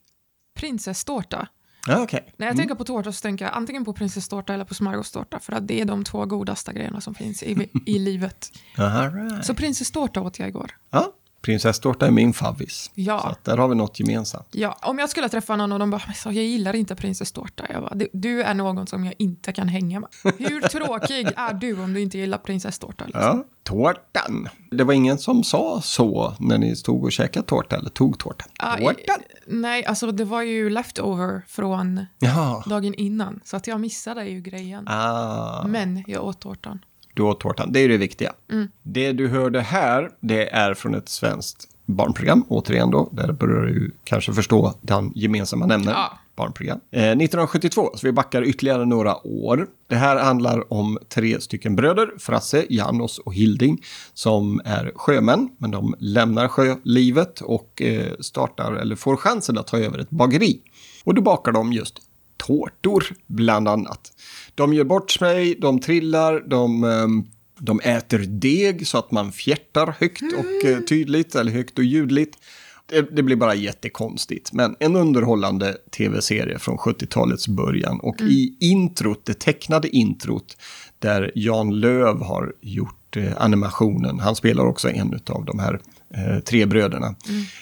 prinsesstårta. 0.60 1.48
Ja, 1.88 2.04
okej. 2.04 2.34
När 2.38 2.48
jag 2.48 2.58
tänker 2.58 2.76
på 2.76 2.84
tårta 2.84 3.12
så 3.12 3.22
tänker 3.22 3.46
jag 3.46 3.54
antingen 3.54 3.86
på 3.86 3.94
prinsesstårta 3.94 4.54
eller 4.54 4.66
på 4.66 4.74
smörgåstårta. 4.74 5.40
För 5.40 5.54
att 5.54 5.68
det 5.68 5.82
är 5.82 5.86
de 5.86 6.04
två 6.04 6.26
godaste 6.26 6.74
grejerna 6.74 7.02
som 7.02 7.16
finns 7.16 7.44
i, 7.44 7.70
i 7.86 8.00
livet. 8.00 8.52
All 8.78 9.12
right. 9.14 9.46
Så 9.46 9.54
prinsesstårta 9.54 10.22
åt 10.22 10.40
jag 10.40 10.48
igår. 10.48 10.78
Ja, 10.90 11.14
prinsesstårta 11.42 12.08
är 12.08 12.12
min 12.12 12.34
favvis. 12.34 12.92
Ja. 12.94 13.20
Så 13.22 13.28
att 13.28 13.44
där 13.44 13.58
har 13.58 13.68
vi 13.68 13.76
något 13.76 14.00
gemensamt. 14.00 14.48
Ja, 14.52 14.78
om 14.82 15.00
jag 15.00 15.10
skulle 15.10 15.30
träffa 15.30 15.56
någon 15.56 15.72
och 15.72 15.80
de 15.80 15.90
bara, 15.92 16.02
"Men 16.06 16.16
så, 16.16 16.32
jag 16.32 16.46
gillar 16.46 16.76
inte 16.76 16.96
prinsesstårta. 16.96 17.66
Jag 17.70 17.82
bara, 17.82 17.96
du, 18.14 18.44
är 18.44 18.54
någon 18.54 18.88
som 18.88 19.06
jag 19.06 19.14
inte 19.18 19.52
kan 19.52 19.68
hänga 19.68 20.00
med. 20.00 20.10
Hur 20.38 20.62
tråkig 20.70 21.28
är 21.36 21.54
du 21.54 21.84
om 21.84 21.94
du 21.94 22.02
inte 22.02 22.18
gillar 22.18 22.38
prinsesstårta? 22.38 23.06
Liksom? 23.06 23.22
Ja, 23.24 23.44
tårtan. 23.64 24.50
Det 24.72 24.84
var 24.84 24.94
ingen 24.94 25.18
som 25.18 25.44
sa 25.44 25.82
så 25.84 26.34
när 26.40 26.58
ni 26.58 26.76
stod 26.76 27.04
och 27.04 27.12
käkade 27.12 27.46
tårta 27.48 27.76
eller 27.78 27.90
tog 27.90 28.20
tårtan. 28.20 28.48
Ah, 28.60 28.78
Tårtan? 28.78 29.18
Nej, 29.48 29.86
alltså 29.86 30.12
det 30.12 30.24
var 30.26 30.42
ju 30.42 30.70
leftover 30.70 31.42
från 31.48 32.06
Ja. 32.20 32.64
dagen 32.70 32.94
innan. 32.94 33.40
Så 33.46 33.58
att 33.58 33.68
jag 33.68 33.80
missade 33.82 34.26
ju 34.26 34.42
grejen. 34.42 34.88
Ah, 34.88 35.64
Men 35.68 36.04
jag 36.08 36.26
åt 36.26 36.40
tårtan. 36.40 36.80
Du 37.20 37.24
åt 37.24 37.40
tårtan. 37.40 37.72
Det 37.72 37.80
är 37.80 37.90
det 37.90 37.98
viktiga. 37.98 38.34
Mm. 38.52 38.68
Det 38.84 39.12
du 39.12 39.28
hörde 39.28 39.62
här, 39.62 40.10
det 40.20 40.50
är 40.50 40.74
från 40.74 40.96
ett 40.96 41.10
svenskt 41.10 41.68
barnprogram. 41.86 42.46
Återigen 42.50 42.92
då, 42.92 43.10
där 43.12 43.32
börjar 43.32 43.62
du 43.62 43.92
kanske 44.04 44.34
förstå 44.34 44.74
den 44.82 45.12
gemensamma 45.16 45.66
nämnaren. 45.66 45.98
Ja. 45.98 46.20
Barnprogram. 46.36 46.80
Eh, 46.92 47.02
1972, 47.02 47.92
så 47.96 48.08
vi 48.08 48.12
backar 48.12 48.44
ytterligare 48.44 48.86
några 48.86 49.28
år. 49.28 49.68
Det 49.88 49.96
här 49.96 50.18
handlar 50.18 50.74
om 50.74 50.98
tre 51.10 51.42
stycken 51.42 51.76
bröder, 51.76 52.12
Frasse, 52.20 52.66
Janos 52.70 53.20
och 53.20 53.34
Hilding, 53.34 53.84
som 54.14 54.62
är 54.66 54.92
sjömän, 54.96 55.50
men 55.58 55.72
de 55.72 55.96
lämnar 56.00 56.48
sjölivet 56.48 57.42
och 57.42 57.82
eh, 57.82 58.12
startar, 58.20 58.74
eller 58.74 58.96
får 58.96 59.16
chansen 59.16 59.58
att 59.58 59.68
ta 59.68 59.78
över 59.78 60.00
ett 60.00 60.10
bageri. 60.10 60.62
Och 61.04 61.14
då 61.14 61.22
bakar 61.22 61.52
de 61.52 61.74
just 61.74 62.00
tårtor, 62.48 63.06
bland 63.28 63.68
annat. 63.68 64.12
De 64.56 64.74
gör 64.74 64.84
bort 64.84 65.12
sig, 65.12 65.56
de 65.56 65.80
trillar, 65.80 66.44
de, 66.48 66.84
ehm, 66.84 67.26
de 67.60 67.80
äter 67.80 68.20
deg 68.20 68.88
så 68.88 68.98
att 68.98 69.12
man 69.12 69.32
fjärtar 69.32 69.96
högt 70.00 70.22
och 70.22 70.70
eh, 70.70 70.80
tydligt, 70.80 71.36
eller 71.36 71.52
högt 71.52 71.78
och 71.78 71.84
ljudligt. 71.84 72.38
Det, 72.86 73.16
det 73.16 73.24
blir 73.24 73.36
bara 73.36 73.56
jättekonstigt, 73.56 74.54
men 74.54 74.76
en 74.80 74.96
underhållande 74.96 75.78
tv-serie 75.98 76.60
från 76.60 76.78
70-talets 76.78 77.48
början. 77.48 78.00
Och 78.00 78.22
i 78.22 78.58
introt, 78.60 79.26
det 79.26 79.40
tecknade 79.40 79.90
introt, 79.90 80.58
där 81.00 81.32
Jan 81.36 81.80
Löv 81.80 82.22
har 82.22 82.54
gjort 82.62 83.18
eh, 83.18 83.32
animationen, 83.38 84.20
han 84.20 84.36
spelar 84.36 84.66
också 84.66 84.90
en 84.90 85.20
av 85.26 85.46
de 85.46 85.60
här 85.60 85.80
eh, 86.14 86.40
tre 86.40 86.66
bröderna, 86.66 87.16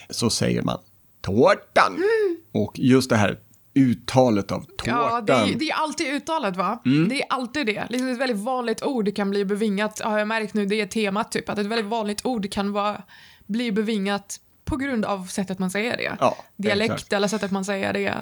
så 0.10 0.30
säger 0.30 0.62
man 0.62 0.78
tårtan. 1.22 2.04
Och 2.54 2.80
just 2.80 3.10
det 3.10 3.16
här 3.16 3.40
uttalet 3.78 4.52
av 4.52 4.60
tårtan. 4.60 4.96
Ja, 4.96 5.22
det 5.22 5.34
är, 5.34 5.56
det 5.60 5.70
är 5.70 5.76
alltid 5.76 6.08
uttalet 6.14 6.56
va? 6.58 6.80
Det 7.10 7.22
är 7.22 7.26
alltid 7.30 7.66
det. 7.66 7.88
Liksom 7.90 8.08
ett 8.10 8.18
väldigt 8.18 8.38
vanligt 8.38 8.84
ord 8.84 9.16
kan 9.16 9.30
bli 9.30 9.46
bevingat, 9.46 10.00
har 10.02 10.20
jag 10.20 10.28
märkt 10.28 10.54
nu, 10.54 10.66
det 10.66 10.82
är 10.82 10.88
temat 10.88 11.32
typ, 11.32 11.50
att 11.50 11.58
ett 11.58 11.66
väldigt 11.66 11.86
vanligt 11.88 12.26
ord 12.26 12.52
kan 12.52 12.72
vara, 12.72 13.02
bli 13.46 13.72
bevingat 13.72 14.40
på 14.66 14.76
grund 14.78 15.06
av 15.06 15.26
sättet 15.26 15.60
man 15.60 15.72
säger 15.72 15.98
det. 15.98 16.18
Ja, 16.20 16.38
Dialekt 16.58 16.94
exakt. 16.94 17.14
eller 17.14 17.28
sättet 17.28 17.52
man 17.52 17.66
säger 17.66 17.94
det. 17.94 18.14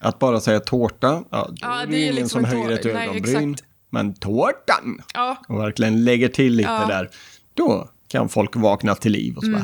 Att 0.00 0.18
bara 0.18 0.40
säga 0.40 0.60
tårta, 0.60 1.22
ja, 1.30 1.46
då 1.48 1.54
Ja, 1.60 1.82
är 1.82 1.86
det 1.86 2.00
ingen 2.02 2.14
liksom 2.14 2.44
som 2.44 2.44
höjer 2.44 2.70
ett 2.70 2.86
ögonbryn. 2.86 3.50
exakt. 3.52 3.68
Men 3.90 4.14
tårtan! 4.14 5.02
Ja, 5.14 5.36
Och 5.48 5.58
verkligen 5.60 6.04
lägger 6.04 6.28
till 6.28 6.52
lite 6.52 6.70
Ja. 6.70 6.86
där. 6.86 7.10
Då 7.54 7.88
kan 8.08 8.28
folk 8.28 8.56
vakna 8.56 8.94
till 8.94 9.12
liv 9.12 9.36
och 9.36 9.42
så 9.42 9.48
Mm. 9.48 9.62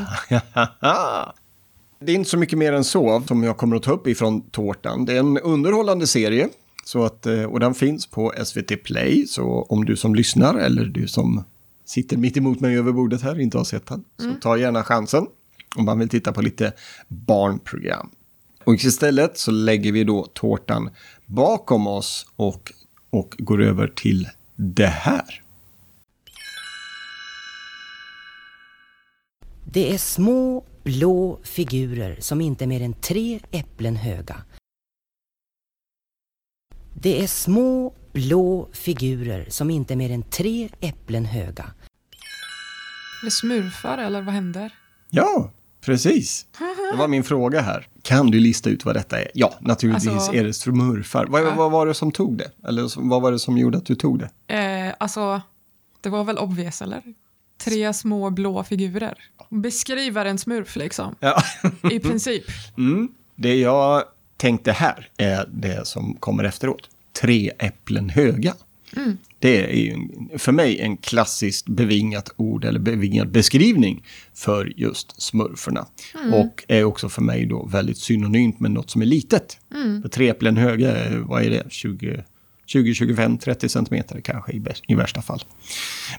bara, 0.81 1.35
Det 1.99 2.13
är 2.13 2.17
inte 2.17 2.31
så 2.31 2.39
mycket 2.39 2.59
mer 2.59 2.73
än 2.73 2.85
så 2.85 3.23
som 3.29 3.45
jag 3.45 3.57
kommer 3.57 3.77
att 3.77 3.83
ta 3.83 3.93
upp 3.93 4.07
ifrån 4.07 4.41
tårtan. 4.41 5.05
Det 5.05 5.13
är 5.13 5.19
en 5.19 5.39
underhållande 5.39 6.07
serie. 6.07 6.49
Så 6.85 7.05
att, 7.05 7.27
eh, 7.27 7.43
och 7.43 7.61
den 7.61 7.75
finns 7.75 8.07
på 8.07 8.33
SVT 8.45 8.77
Play. 8.77 9.27
Så 9.27 9.67
om 9.69 9.85
du 9.85 9.97
som 9.97 10.15
lyssnar 10.15 10.55
eller 10.55 10.85
du 10.85 11.09
som 11.09 11.45
sitter 11.85 12.17
mitt 12.17 12.37
emot 12.37 12.61
mig 12.61 12.79
över 12.79 12.93
bordet 12.93 13.23
här 13.23 13.41
inte 13.41 13.59
har 13.59 13.65
sett 13.65 13.87
den. 13.87 14.05
Så 14.19 14.33
ta 14.41 14.59
gärna 14.59 14.85
chansen 14.85 15.27
om 15.77 15.85
man 15.85 15.99
vill 15.99 16.09
titta 16.09 16.33
på 16.33 16.43
lite 16.43 16.73
barnprogram. 17.09 18.11
Och 18.65 18.75
istället 18.75 19.39
så 19.39 19.51
lägger 19.51 19.93
vi 19.93 20.05
då 20.05 20.27
tårtan 20.33 20.91
bakom 21.27 21.87
oss 21.87 22.27
och, 22.37 22.73
och 23.11 23.35
går 23.39 23.63
över 23.63 23.89
till 23.89 24.29
det 24.57 24.87
här. 24.87 25.43
Det 29.65 29.95
är 29.95 29.99
små 29.99 30.65
blå 30.87 31.39
figurer 31.43 32.17
som 32.21 32.41
inte 32.41 32.65
är 32.65 32.67
mer 32.67 32.83
än 32.83 32.93
tre 32.93 33.41
äpplen 33.51 33.97
höga. 33.97 34.37
Det 36.95 37.23
är 37.23 37.27
små 37.27 37.95
blå 38.13 38.69
figurer 38.73 39.47
som 39.49 39.71
inte 39.71 39.95
är 39.95 39.97
mer 39.97 40.11
än 40.11 40.23
tre 40.23 40.69
äpplen 40.81 41.25
höga. 41.25 41.71
det 43.25 43.31
smurfar 43.31 43.99
eller 43.99 44.23
vad 44.23 44.35
händer? 44.35 44.75
Ja, 45.11 45.51
precis. 45.81 46.47
Det 46.93 46.99
var 46.99 47.09
min 47.09 47.25
fråga 47.25 47.61
här. 47.61 47.89
Kan 48.03 48.31
du 48.31 48.41
lista 48.41 48.71
ut 48.71 48.85
vad 48.85 48.95
detta 48.97 49.21
är? 49.21 49.31
Ja, 49.35 49.55
naturligtvis 49.61 50.13
Alltså- 50.13 50.33
är 50.33 50.45
det 50.45 50.55
smurfar. 50.55 51.27
Vad, 51.27 51.57
vad 51.57 51.71
var 51.71 51.87
det 51.87 51.95
som 51.95 52.13
tog 52.13 52.39
det? 52.39 52.51
Eller 52.69 53.01
vad 53.09 53.23
var 53.23 53.33
det 53.33 53.39
som 53.39 53.59
gjorde 53.59 53.79
att 53.79 53.87
du 53.87 53.95
tog 53.95 54.19
det? 54.19 54.55
Eh, 54.55 54.95
alltså, 54.99 55.41
det 56.01 56.09
var 56.09 56.25
väl 56.25 56.39
obvious 56.39 56.83
eller? 56.83 57.03
Tre 57.59 57.93
små 57.95 58.31
blå 58.31 58.65
figurer. 58.65 59.19
Beskriver 59.51 60.25
en 60.27 60.39
smurf 60.39 60.77
liksom, 60.77 61.15
Ja. 61.21 61.43
i 61.93 62.01
princip. 62.01 62.45
Mm. 62.79 63.09
Det 63.37 63.55
jag 63.55 64.03
tänkte 64.37 64.73
här 64.73 65.09
är 65.17 65.49
det 65.53 65.87
som 65.87 66.15
kommer 66.21 66.45
efteråt. 66.45 66.91
Tre 67.21 67.53
äpplen 67.59 68.09
höga. 68.11 68.55
Det 69.39 69.65
är 69.65 69.77
ju 69.77 69.97
för 70.39 70.53
mig 70.53 70.81
en 70.81 70.97
klassiskt 70.97 71.67
bevingat 71.69 72.31
ord 72.37 72.65
eller 72.65 72.81
bevingad 72.81 73.31
beskrivning 73.31 74.05
för 74.35 74.73
just 74.77 75.23
smurferna. 75.23 75.87
Och 76.35 76.65
är 76.69 76.85
också 76.85 77.09
för 77.09 77.23
mig 77.23 77.47
då 77.47 77.67
väldigt 77.67 77.99
synonymt 77.99 78.61
med 78.61 78.71
något 78.71 78.91
som 78.91 79.03
är 79.03 79.07
litet. 79.07 79.59
För 80.03 80.09
tre 80.09 80.29
äpplen 80.29 80.57
höga, 80.57 80.97
är- 80.97 81.19
vad 81.19 81.43
är 81.43 81.51
det, 81.51 81.67
20, 81.71 82.25
20 82.67 82.95
25, 82.95 83.39
30 83.39 83.69
centimeter 83.69 84.21
kanske 84.21 84.53
i, 84.53 84.63
i 84.89 84.95
värsta 84.95 85.23
fall. 85.23 85.45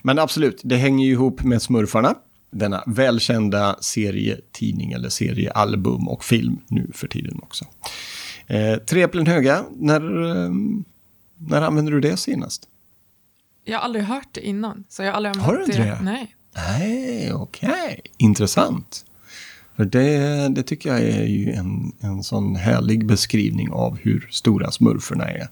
Men 0.01 0.19
absolut, 0.19 0.61
det 0.63 0.75
hänger 0.75 1.05
ju 1.05 1.11
ihop 1.11 1.43
med 1.43 1.61
smurfarna. 1.61 2.15
Denna 2.51 2.83
välkända 2.87 3.75
serietidning 3.81 4.91
eller 4.91 5.09
seriealbum 5.09 6.07
och 6.07 6.23
film 6.23 6.59
nu 6.67 6.91
för 6.93 7.07
tiden 7.07 7.39
också. 7.43 7.65
Eh, 8.47 8.77
tre 8.77 9.03
äpplen 9.03 9.27
höga, 9.27 9.65
när, 9.75 10.01
eh, 10.25 10.51
när 11.37 11.61
använde 11.61 11.91
du 11.91 11.99
det 11.99 12.17
senast? 12.17 12.67
Jag 13.65 13.77
har 13.77 13.85
aldrig 13.85 14.05
hört 14.05 14.27
det 14.31 14.47
innan. 14.47 14.83
Så 14.89 15.03
jag 15.03 15.09
har 15.09 15.15
aldrig 15.15 15.35
Har 15.35 15.55
du 15.55 15.63
inte 15.63 15.77
det? 15.77 15.83
det? 15.83 15.99
Nej. 16.01 16.35
Nej, 16.55 17.33
okej. 17.33 18.01
Intressant. 18.17 19.05
För 19.75 19.85
det, 19.85 20.47
det 20.49 20.63
tycker 20.63 20.89
jag 20.89 21.01
är 21.01 21.25
ju 21.25 21.51
en, 21.51 21.91
en 21.99 22.23
sån 22.23 22.55
härlig 22.55 23.05
beskrivning 23.05 23.71
av 23.71 23.97
hur 23.97 24.27
stora 24.31 24.71
smurferna 24.71 25.29
är. 25.29 25.47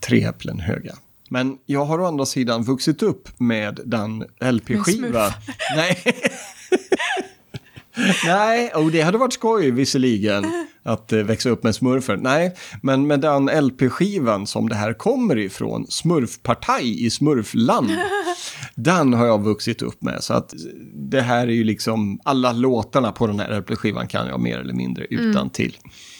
Tre 0.00 0.24
äpplen 0.24 0.60
höga. 0.60 0.94
Men 1.30 1.58
jag 1.66 1.84
har 1.84 2.00
å 2.00 2.06
andra 2.06 2.26
sidan 2.26 2.62
vuxit 2.62 3.02
upp 3.02 3.28
med 3.40 3.80
den 3.84 4.24
LP-skiva. 4.40 5.34
Nej. 5.76 6.02
Nej, 8.24 8.70
och 8.74 8.90
det 8.90 9.00
hade 9.00 9.18
varit 9.18 9.32
skoj 9.32 9.70
visserligen 9.70 10.44
att 10.82 11.12
eh, 11.12 11.18
växa 11.18 11.50
upp 11.50 11.62
med 11.62 11.74
smurfer. 11.74 12.16
Nej, 12.16 12.54
men 12.82 13.06
med 13.06 13.20
den 13.20 13.48
LP-skivan 13.48 14.46
som 14.46 14.68
det 14.68 14.74
här 14.74 14.92
kommer 14.92 15.38
ifrån, 15.38 15.86
Smurfpartaj 15.88 17.06
i 17.06 17.10
Smurfland. 17.10 17.90
Den 18.74 19.14
har 19.14 19.26
jag 19.26 19.42
vuxit 19.42 19.82
upp 19.82 20.02
med. 20.02 20.24
Så 20.24 20.34
att 20.34 20.54
det 20.94 21.20
här 21.20 21.46
är 21.46 21.52
ju 21.52 21.64
liksom, 21.64 22.20
alla 22.24 22.52
låtarna 22.52 23.12
på 23.12 23.26
den 23.26 23.40
här 23.40 23.60
LP-skivan 23.60 24.06
kan 24.08 24.26
jag 24.28 24.40
mer 24.40 24.58
eller 24.58 24.74
mindre 24.74 25.06
utan 25.10 25.50
till. 25.50 25.76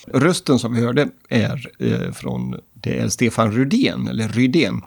Rösten 0.06 0.58
som 0.58 0.74
vi 0.74 0.80
hörde 0.80 1.08
är 1.28 1.70
eh, 1.78 2.12
från, 2.12 2.56
det 2.80 2.98
är 2.98 3.08
Stefan 3.08 3.52
Rydén, 3.52 4.08
eller 4.08 4.28
Rydén. 4.28 4.82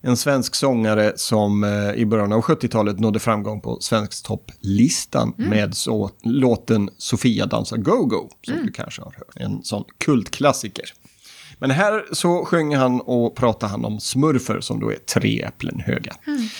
En 0.00 0.16
svensk 0.16 0.54
sångare 0.54 1.12
som 1.16 1.64
eh, 1.64 1.94
i 1.94 2.06
början 2.06 2.32
av 2.32 2.40
70-talet 2.40 3.00
nådde 3.00 3.18
framgång 3.18 3.60
på 3.60 3.78
Svensktopplistan 3.80 5.34
med 5.36 5.74
så, 5.74 6.10
låten 6.22 6.90
Sofia 6.98 7.46
dansar 7.46 7.76
go-go, 7.76 8.28
som 8.42 8.66
du 8.66 8.72
kanske 8.72 9.02
har 9.02 9.12
hört. 9.12 9.36
En 9.36 9.62
sån 9.62 9.84
kultklassiker. 10.04 10.92
Men 11.58 11.70
här 11.70 12.04
så 12.12 12.44
sjöng 12.44 12.76
han 12.76 13.00
och 13.00 13.36
pratade 13.36 13.70
han 13.70 13.84
om 13.84 14.00
smurfer 14.00 14.60
som 14.60 14.80
då 14.80 14.92
är 14.92 14.96
tre 14.96 15.42
äpplen 15.42 15.80
höga. 15.80 16.12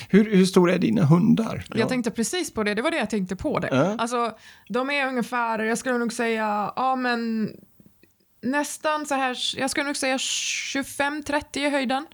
Hur, 0.09 0.37
hur 0.37 0.45
stora 0.45 0.75
är 0.75 0.79
dina 0.79 1.05
hundar? 1.05 1.65
Jag 1.75 1.89
tänkte 1.89 2.11
precis 2.11 2.55
på 2.55 2.63
det, 2.63 2.75
det 2.75 2.83
var 2.83 2.91
det 2.91 2.97
jag 2.97 3.11
tänkte 3.11 3.37
på 3.37 3.59
det. 3.59 3.69
Ja. 3.73 3.95
Alltså, 3.99 4.33
de 4.69 4.91
är 4.91 5.07
ungefär, 5.07 5.59
jag 5.59 5.79
skulle 5.79 5.99
nog 5.99 6.13
säga, 6.13 6.73
ja 6.77 6.97
men 6.97 7.51
nästan 8.51 9.07
så 9.07 9.15
här, 9.15 9.39
jag 9.57 9.71
skulle 9.71 9.87
nog 9.87 9.97
säga 9.97 10.17
25-30 10.17 11.59
i 11.59 11.71
höjden. 11.71 12.07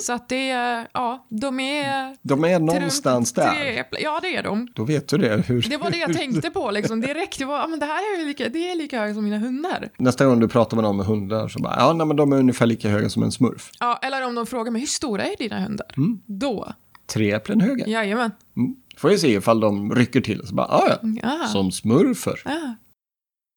Så 0.00 0.12
att 0.12 0.28
det 0.28 0.50
är, 0.50 0.88
ja, 0.92 1.26
de 1.28 1.60
är... 1.60 2.16
De 2.22 2.44
är 2.44 2.58
någonstans 2.58 3.32
tre 3.32 3.44
där. 3.44 3.72
äpplen- 3.82 4.00
Ja, 4.02 4.18
det 4.22 4.36
är 4.36 4.42
de. 4.42 4.68
Då 4.74 4.84
vet 4.84 5.08
du 5.08 5.18
det. 5.18 5.36
Hur, 5.46 5.62
Det 5.70 5.76
var 5.76 5.90
det 5.90 5.96
jag 5.96 6.12
tänkte 6.16 6.50
på 6.50 6.70
liksom 6.70 7.00
direkt. 7.00 7.38
Det 7.38 7.44
var, 7.44 7.58
ja 7.58 7.66
men 7.66 7.78
det 7.80 7.86
här 7.86 7.94
är 8.20 8.24
lika, 8.26 8.48
det 8.48 8.70
är 8.70 8.74
lika 8.76 9.00
högt 9.00 9.14
som 9.14 9.24
mina 9.24 9.38
hundar. 9.38 9.88
Nästa 9.98 10.26
gång 10.26 10.40
du 10.40 10.48
pratar 10.48 10.76
med 10.76 10.84
någon 10.84 10.96
med 10.96 11.06
hundar 11.06 11.48
så 11.48 11.58
bara, 11.58 11.74
ja 11.78 11.92
nej, 11.92 12.06
men 12.06 12.16
de 12.16 12.32
är 12.32 12.36
ungefär 12.36 12.66
lika 12.66 12.88
höga 12.88 13.08
som 13.08 13.22
en 13.22 13.32
smurf. 13.32 13.70
Ja, 13.80 13.98
eller 14.02 14.26
om 14.26 14.34
de 14.34 14.46
frågar 14.46 14.72
mig, 14.72 14.80
hur 14.80 14.86
stora 14.86 15.24
är 15.24 15.36
dina 15.38 15.60
hundar? 15.60 15.86
Då, 16.26 16.72
Tre 17.06 17.30
äpplen 17.32 17.60
höga. 17.60 17.86
jajamän. 17.86 18.30
Mm. 18.56 18.76
Får 18.96 19.10
jag 19.10 19.20
se 19.20 19.28
ifall 19.34 19.60
de 19.60 19.94
rycker 19.94 20.20
till 20.20 20.40
och 20.40 20.48
så 20.48 20.54
bara, 20.54 20.68
ja, 20.70 20.98
Ja. 21.22 21.46
som 21.48 21.72
smurfer. 21.72 22.42
Ja. 22.44 22.74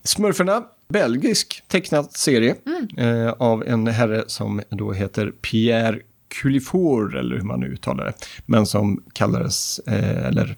Smurferna, 0.04 0.64
belgisk 0.90 1.64
tecknad 1.68 2.12
serie 2.12 2.56
eh, 2.98 3.30
av 3.30 3.64
en 3.68 3.88
herre 3.88 4.24
som 4.28 4.62
då 4.70 4.92
heter 4.92 5.32
Pierre 5.32 6.00
Culifor, 6.28 7.18
eller 7.18 7.36
hur 7.36 7.44
man 7.44 7.60
nu 7.60 7.68
uttalar 7.68 8.06
det, 8.06 8.14
men 8.46 8.66
som 8.66 9.04
kallades, 9.14 9.80
eh, 9.80 10.28
eller 10.28 10.56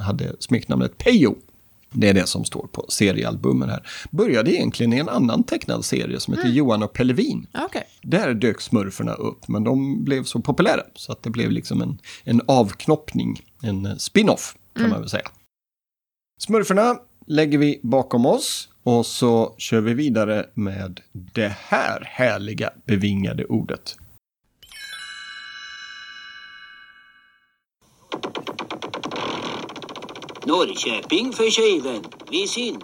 hade 0.00 0.36
smeknamnet 0.38 0.98
Peyo. 0.98 1.34
Det 1.90 2.08
är 2.08 2.14
det 2.14 2.26
som 2.28 2.44
står 2.44 2.66
på 2.72 2.86
seriealbumen 2.88 3.70
här. 3.70 3.82
Började 4.10 4.54
egentligen 4.54 4.92
i 4.92 4.98
en 4.98 5.08
annan 5.08 5.44
tecknad 5.44 5.84
serie 5.84 6.20
som 6.20 6.34
heter 6.34 6.48
Johan 6.48 6.82
och 6.82 6.92
Pellevin. 6.92 7.46
Ja, 7.52 7.64
Okej. 7.64 7.84
Där 8.02 8.34
dök 8.34 8.60
smurferna 8.60 9.14
upp, 9.14 9.48
men 9.48 9.64
de 9.64 10.04
blev 10.04 10.24
så 10.24 10.40
populära 10.40 10.82
så 10.94 11.12
att 11.12 11.22
det 11.22 11.30
blev 11.30 11.50
liksom 11.50 11.82
en, 11.82 11.98
en 12.24 12.40
avknoppning, 12.46 13.42
en 13.62 13.98
spin-off 13.98 14.56
kan 14.76 14.90
man 14.90 15.00
väl 15.00 15.08
säga. 15.08 15.28
Smurferna 16.40 16.98
lägger 17.26 17.58
vi 17.58 17.80
bakom 17.82 18.26
oss 18.26 18.68
och 18.88 19.06
så 19.06 19.54
kör 19.58 19.80
vi 19.80 19.94
vidare 19.94 20.46
med 20.54 21.00
det 21.12 21.56
här 21.58 22.04
härliga 22.04 22.70
bevingade 22.86 23.44
ordet. 23.44 23.96
Norrköping 30.46 31.32
för 31.32 31.50
tjuven. 31.50 32.04
Vi 32.30 32.46
syns. 32.46 32.80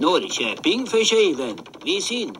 Norrköping 0.00 0.86
för 0.86 1.04
tjuven. 1.04 1.56
Vi 1.84 2.00
syns. 2.00 2.36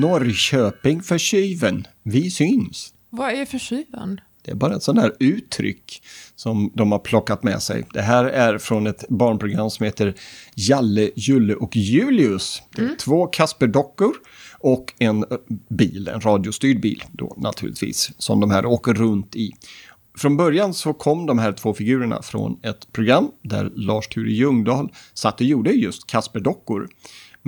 Norrköping 0.00 1.02
för 1.02 1.18
tjuven, 1.18 1.86
vi 2.02 2.30
syns. 2.30 2.94
Vad 3.10 3.32
är 3.32 3.44
försyvan? 3.44 4.20
Det 4.42 4.50
är 4.50 4.54
bara 4.54 4.76
ett 4.76 4.82
sånt 4.82 5.00
här 5.00 5.12
uttryck 5.20 6.02
som 6.36 6.72
de 6.74 6.92
har 6.92 6.98
plockat 6.98 7.42
med 7.42 7.62
sig. 7.62 7.86
Det 7.92 8.02
här 8.02 8.24
är 8.24 8.58
från 8.58 8.86
ett 8.86 9.08
barnprogram 9.08 9.70
som 9.70 9.84
heter 9.84 10.14
Jalle, 10.54 11.10
Julle 11.16 11.54
och 11.54 11.76
Julius. 11.76 12.62
Det 12.76 12.82
är 12.82 12.96
två 12.96 13.26
Kasperdockor 13.26 14.12
och 14.58 14.94
en 14.98 15.24
bil, 15.68 16.08
en 16.08 16.20
radiostyrd 16.20 16.80
bil 16.80 17.04
då 17.12 17.34
naturligtvis, 17.36 18.10
som 18.18 18.40
de 18.40 18.50
här 18.50 18.66
åker 18.66 18.94
runt 18.94 19.36
i. 19.36 19.52
Från 20.18 20.36
början 20.36 20.74
så 20.74 20.92
kom 20.92 21.26
de 21.26 21.38
här 21.38 21.52
två 21.52 21.74
figurerna 21.74 22.22
från 22.22 22.60
ett 22.62 22.92
program 22.92 23.30
där 23.42 23.70
Lars-Ture 23.74 24.30
Ljungdahl 24.30 24.88
satt 25.14 25.40
och 25.40 25.46
gjorde 25.46 25.70
just 25.70 26.06
Kasperdockor. 26.06 26.88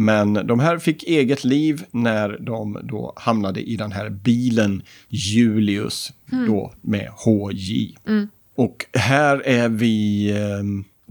Men 0.00 0.46
de 0.46 0.60
här 0.60 0.78
fick 0.78 1.02
eget 1.02 1.44
liv 1.44 1.84
när 1.90 2.38
de 2.40 2.78
då 2.82 3.12
hamnade 3.16 3.60
i 3.60 3.76
den 3.76 3.92
här 3.92 4.10
bilen 4.10 4.82
Julius, 5.08 6.12
då 6.46 6.72
med 6.80 7.08
HJ. 7.24 7.96
Och 8.54 8.86
här 8.92 9.42
är 9.46 9.68
vi 9.68 10.30
eh, 10.30 10.62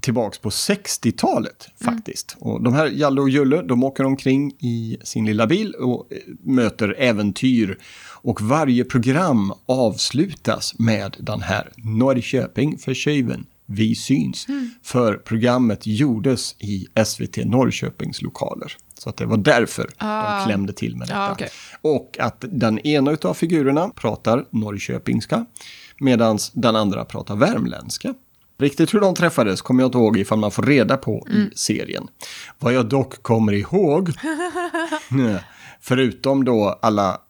tillbaks 0.02 0.39
på 0.39 0.49
60-talet 0.49 1.69
faktiskt. 1.84 2.36
Och 2.39 2.63
de 2.63 2.73
här 2.73 2.88
Jalle 2.88 3.21
och 3.21 3.30
Julle, 3.30 3.62
de 3.62 3.84
åker 3.84 4.04
omkring 4.04 4.52
i 4.60 4.97
sin 5.04 5.25
lilla 5.25 5.47
bil 5.47 5.73
och 5.73 6.08
eh, 6.13 6.17
möter 6.43 6.95
äventyr. 6.97 7.78
Och 8.21 8.41
varje 8.41 8.84
program 8.84 9.54
avslutas 9.65 10.80
med 10.80 11.15
den 11.19 11.41
här 11.41 11.71
Norrköping 11.78 12.78
för 12.78 12.93
tjuven. 12.93 13.45
Vi 13.72 13.96
syns. 13.96 14.48
För 14.84 15.14
programmet 15.18 15.88
gjordes 15.88 16.56
i 16.60 16.88
SVT 17.06 17.38
Norrköpings 17.46 18.22
lokaler. 18.22 18.76
Så 18.98 19.10
att 19.10 19.18
det 19.18 19.26
var 19.26 19.38
därför 19.38 19.90
de 19.98 20.46
klämde 20.46 20.74
till 20.74 20.96
med 20.96 21.08
detta. 21.08 21.20
Ah, 21.20 21.32
okej. 21.32 21.50
Och 21.82 22.18
att 22.20 22.46
den 22.48 22.80
ena 22.80 23.18
av 23.22 23.34
figurerna 23.34 23.90
pratar 23.90 24.46
norrköpingska 24.50 25.46
medan 26.00 26.38
den 26.54 26.76
andra 26.76 27.06
pratar 27.06 27.36
värmländska. 27.36 28.14
Riktigt 28.60 28.94
hur 28.94 29.00
de 29.00 29.16
träffades 29.16 29.62
kommer 29.62 29.84
jag 29.84 29.88
inte 29.88 29.98
ihåg 29.98 30.18
ifall 30.18 30.40
man 30.40 30.52
får 30.52 30.64
reda 30.64 30.98
på 30.98 31.28
i 31.32 31.58
serien. 31.58 32.08
Vad 32.60 32.74
jag 32.74 32.90
dock 32.90 33.24
kommer 33.24 33.54
ihåg, 33.54 34.12
förutom 35.82 36.46
då 36.46 36.80
alla 36.82 37.22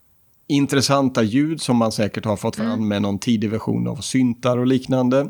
intressanta 0.47 1.23
ljud 1.23 1.61
som 1.61 1.77
man 1.77 1.91
säkert 1.91 2.25
har 2.25 2.37
fått 2.37 2.55
fram 2.55 2.87
med 2.87 3.01
någon 3.01 3.19
tidig 3.19 3.49
version 3.49 3.87
av 3.87 3.95
syntar 3.95 4.57
och 4.57 4.67
liknande. 4.67 5.29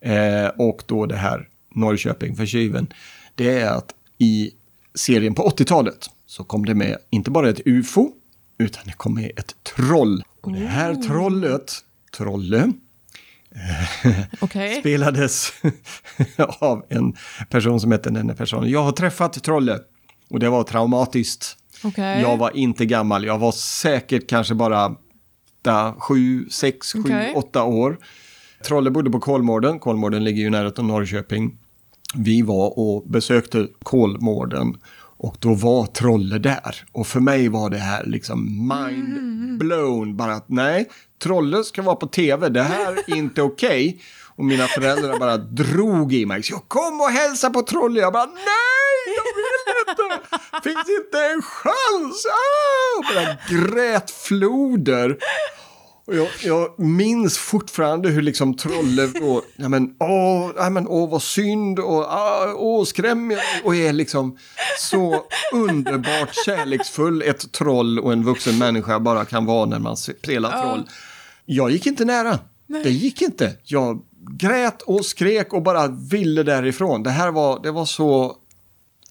Eh, 0.00 0.46
och 0.58 0.82
då 0.86 1.06
det 1.06 1.16
här 1.16 1.48
Norrköping 1.74 2.36
för 2.36 2.46
tjuven. 2.46 2.86
Det 3.34 3.58
är 3.58 3.70
att 3.70 3.94
i 4.18 4.50
serien 4.94 5.34
på 5.34 5.48
80-talet 5.48 6.10
så 6.26 6.44
kom 6.44 6.64
det 6.66 6.74
med 6.74 6.98
inte 7.10 7.30
bara 7.30 7.48
ett 7.48 7.60
UFO 7.66 8.10
utan 8.58 8.82
det 8.86 8.92
kom 8.92 9.14
med 9.14 9.30
ett 9.36 9.54
troll. 9.62 10.22
Och 10.40 10.52
det 10.52 10.66
här 10.66 10.94
trollet, 10.94 11.72
Trolle, 12.16 12.72
Okej. 14.40 14.80
spelades 14.80 15.52
av 16.60 16.84
en 16.88 17.16
person 17.50 17.80
som 17.80 17.92
hette 17.92 18.10
den 18.10 18.36
personen. 18.36 18.70
Jag 18.70 18.82
har 18.82 18.92
träffat 18.92 19.42
Trolle 19.42 19.78
och 20.30 20.40
det 20.40 20.48
var 20.48 20.62
traumatiskt. 20.64 21.56
Okej. 21.84 22.20
Jag 22.20 22.36
var 22.36 22.56
inte 22.56 22.86
gammal, 22.86 23.24
jag 23.24 23.38
var 23.38 23.52
säkert 23.52 24.28
kanske 24.28 24.54
bara 24.54 24.96
åtta, 25.66 25.94
sju, 25.98 26.48
sex, 26.50 26.92
sju, 26.92 27.00
Okej. 27.00 27.32
åtta 27.34 27.64
år. 27.64 27.98
Trolle 28.64 28.90
bodde 28.90 29.10
på 29.10 29.20
Kolmården, 29.20 29.78
Kolmården 29.78 30.24
ligger 30.24 30.42
ju 30.42 30.50
nära 30.50 30.70
till 30.70 30.84
Norrköping. 30.84 31.58
Vi 32.14 32.42
var 32.42 32.78
och 32.78 33.02
besökte 33.06 33.68
Kolmården 33.82 34.76
och 35.18 35.36
då 35.38 35.54
var 35.54 35.86
Trolle 35.86 36.38
där. 36.38 36.84
Och 36.92 37.06
för 37.06 37.20
mig 37.20 37.48
var 37.48 37.70
det 37.70 37.78
här 37.78 38.04
liksom 38.04 38.68
mind 38.68 39.58
blown. 39.58 40.16
Bara 40.16 40.34
att 40.34 40.48
nej, 40.48 40.88
Trolle 41.22 41.64
ska 41.64 41.82
vara 41.82 41.96
på 41.96 42.06
tv, 42.06 42.48
det 42.48 42.62
här 42.62 42.92
är 42.92 43.16
inte 43.16 43.42
okej. 43.42 44.00
Och 44.36 44.44
mina 44.44 44.66
föräldrar 44.66 45.18
bara 45.18 45.36
drog 45.36 46.12
i 46.12 46.26
mig. 46.26 46.42
Så 46.42 46.52
jag 46.52 46.68
kom 46.68 47.00
och 47.00 47.10
hälsa 47.10 47.50
på 47.50 47.62
Trolle. 47.62 48.00
Jag 48.00 48.12
bara 48.12 48.26
nej, 48.26 49.16
jag 49.16 49.24
vill 49.36 49.56
inte. 49.88 50.26
Finns 50.62 50.98
inte 50.98 51.18
en 51.18 51.42
chans. 51.42 52.26
Ah! 52.26 52.98
Och 52.98 53.04
bara 53.14 53.36
grät 53.48 54.10
floder. 54.10 55.16
Och 56.06 56.14
jag, 56.14 56.28
jag 56.44 56.78
minns 56.78 57.38
fortfarande 57.38 58.08
hur 58.08 58.22
liksom 58.22 58.56
Trolle 58.56 59.06
då, 59.06 59.42
ja 59.56 59.68
men 59.68 59.94
åh, 60.00 60.50
ja, 60.56 60.70
men, 60.70 60.88
åh 60.88 61.10
vad 61.10 61.22
synd 61.22 61.78
och 61.78 62.04
ah, 62.04 62.54
åh 62.56 62.84
skräm 62.84 63.30
jag 63.30 63.40
och 63.64 63.76
är 63.76 63.92
liksom 63.92 64.38
så 64.78 65.24
underbart 65.52 66.34
kärleksfull 66.46 67.22
ett 67.22 67.52
troll 67.52 67.98
och 67.98 68.12
en 68.12 68.24
vuxen 68.24 68.58
människa 68.58 69.00
bara 69.00 69.24
kan 69.24 69.44
vara 69.44 69.66
när 69.66 69.78
man 69.78 69.96
spelar 69.96 70.62
troll. 70.62 70.88
Jag 71.44 71.70
gick 71.70 71.86
inte 71.86 72.04
nära. 72.04 72.38
Det 72.66 72.90
gick 72.90 73.22
inte. 73.22 73.56
Jag 73.64 74.02
grät 74.30 74.82
och 74.82 75.04
skrek 75.04 75.52
och 75.52 75.62
bara 75.62 75.88
ville 75.88 76.42
därifrån. 76.42 77.02
Det 77.02 77.10
här 77.10 77.30
var, 77.30 77.62
det 77.62 77.70
var 77.70 77.84
så... 77.84 78.36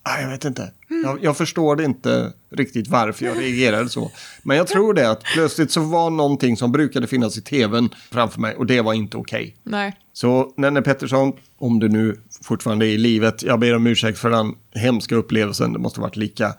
Ah, 0.03 0.21
jag 0.21 0.29
vet 0.29 0.45
inte. 0.45 0.71
Jag, 1.03 1.23
jag 1.23 1.37
förstår 1.37 1.75
det 1.75 1.83
inte 1.83 2.33
riktigt 2.55 2.87
varför 2.87 3.25
jag 3.25 3.37
reagerade 3.39 3.89
så. 3.89 4.11
Men 4.43 4.57
jag 4.57 4.67
tror 4.67 4.93
det 4.93 5.09
att 5.11 5.23
plötsligt 5.23 5.71
så 5.71 5.81
var 5.81 6.09
någonting 6.09 6.57
som 6.57 6.71
brukade 6.71 7.07
finnas 7.07 7.37
i 7.37 7.41
tvn 7.41 7.89
framför 8.11 8.39
mig 8.41 8.55
och 8.55 8.65
det 8.65 8.81
var 8.81 8.93
inte 8.93 9.17
okej. 9.17 9.55
Nej. 9.63 9.95
Så 10.13 10.53
Nenne 10.57 10.81
Pettersson, 10.81 11.33
om 11.57 11.79
du 11.79 11.89
nu 11.89 12.19
fortfarande 12.43 12.85
är 12.87 12.89
i 12.89 12.97
livet, 12.97 13.43
jag 13.43 13.59
ber 13.59 13.75
om 13.75 13.87
ursäkt 13.87 14.19
för 14.19 14.29
den 14.29 14.53
hemska 14.75 15.15
upplevelsen. 15.15 15.73
Det 15.73 15.79
måste 15.79 15.99
ha 15.99 16.07
varit 16.07 16.15
lika 16.15 16.53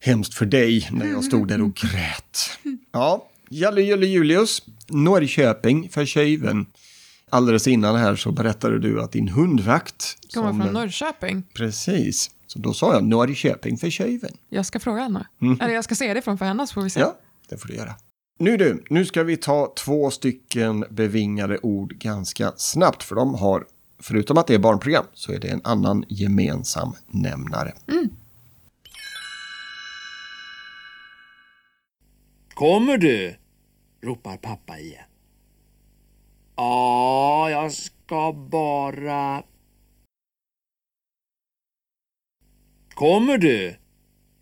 hemskt 0.00 0.34
för 0.34 0.46
dig 0.46 0.88
när 0.92 1.06
jag 1.06 1.24
stod 1.24 1.48
där 1.48 1.62
och 1.62 1.74
grät. 1.74 2.58
Ja, 2.92 3.28
Jalle 3.50 3.82
Julle 3.82 4.06
Julius, 4.06 4.62
Norrköping 4.88 5.88
för 5.88 6.04
tjejven. 6.04 6.66
Alldeles 7.30 7.66
innan 7.68 7.96
här 7.96 8.16
så 8.16 8.32
berättade 8.32 8.78
du 8.78 9.02
att 9.02 9.12
din 9.12 9.28
hundvakt... 9.28 10.16
Kommer 10.34 10.48
som- 10.50 10.62
från 10.62 10.72
Norrköping. 10.72 11.42
Precis. 11.54 12.30
Så 12.46 12.58
då 12.58 12.72
sa 12.72 12.92
jag 12.92 13.04
Norrköping 13.04 13.78
för 13.78 13.90
tjejven. 13.90 14.36
Jag 14.48 14.66
ska 14.66 14.80
fråga 14.80 15.02
henne. 15.02 15.26
Eller 15.60 15.74
jag 15.74 15.84
ska 15.84 15.94
säga 15.94 16.14
det 16.14 16.22
från 16.22 16.38
för 16.38 16.44
henne 16.44 16.66
så 16.66 16.74
får 16.74 16.82
vi 16.82 16.90
se. 16.90 17.00
Ja, 17.00 17.16
det 17.48 17.56
får 17.56 17.68
du 17.68 17.74
göra. 17.74 17.94
Nu 18.38 18.56
du, 18.56 18.84
nu 18.90 19.04
ska 19.04 19.22
vi 19.22 19.36
ta 19.36 19.72
två 19.76 20.10
stycken 20.10 20.84
bevingade 20.90 21.58
ord 21.62 21.94
ganska 21.98 22.52
snabbt. 22.56 23.02
För 23.02 23.14
de 23.14 23.34
har, 23.34 23.66
förutom 23.98 24.38
att 24.38 24.46
det 24.46 24.54
är 24.54 24.58
barnprogram, 24.58 25.04
så 25.14 25.32
är 25.32 25.38
det 25.38 25.48
en 25.48 25.60
annan 25.64 26.04
gemensam 26.08 26.92
nämnare. 27.06 27.72
Kommer 32.54 32.98
du? 32.98 33.36
ropar 34.06 34.36
pappa 34.36 34.78
igen. 34.78 35.04
Ja, 36.56 37.50
jag 37.50 37.72
ska 37.72 38.32
bara... 38.32 39.42
Kommer 42.96 43.38
du? 43.38 43.76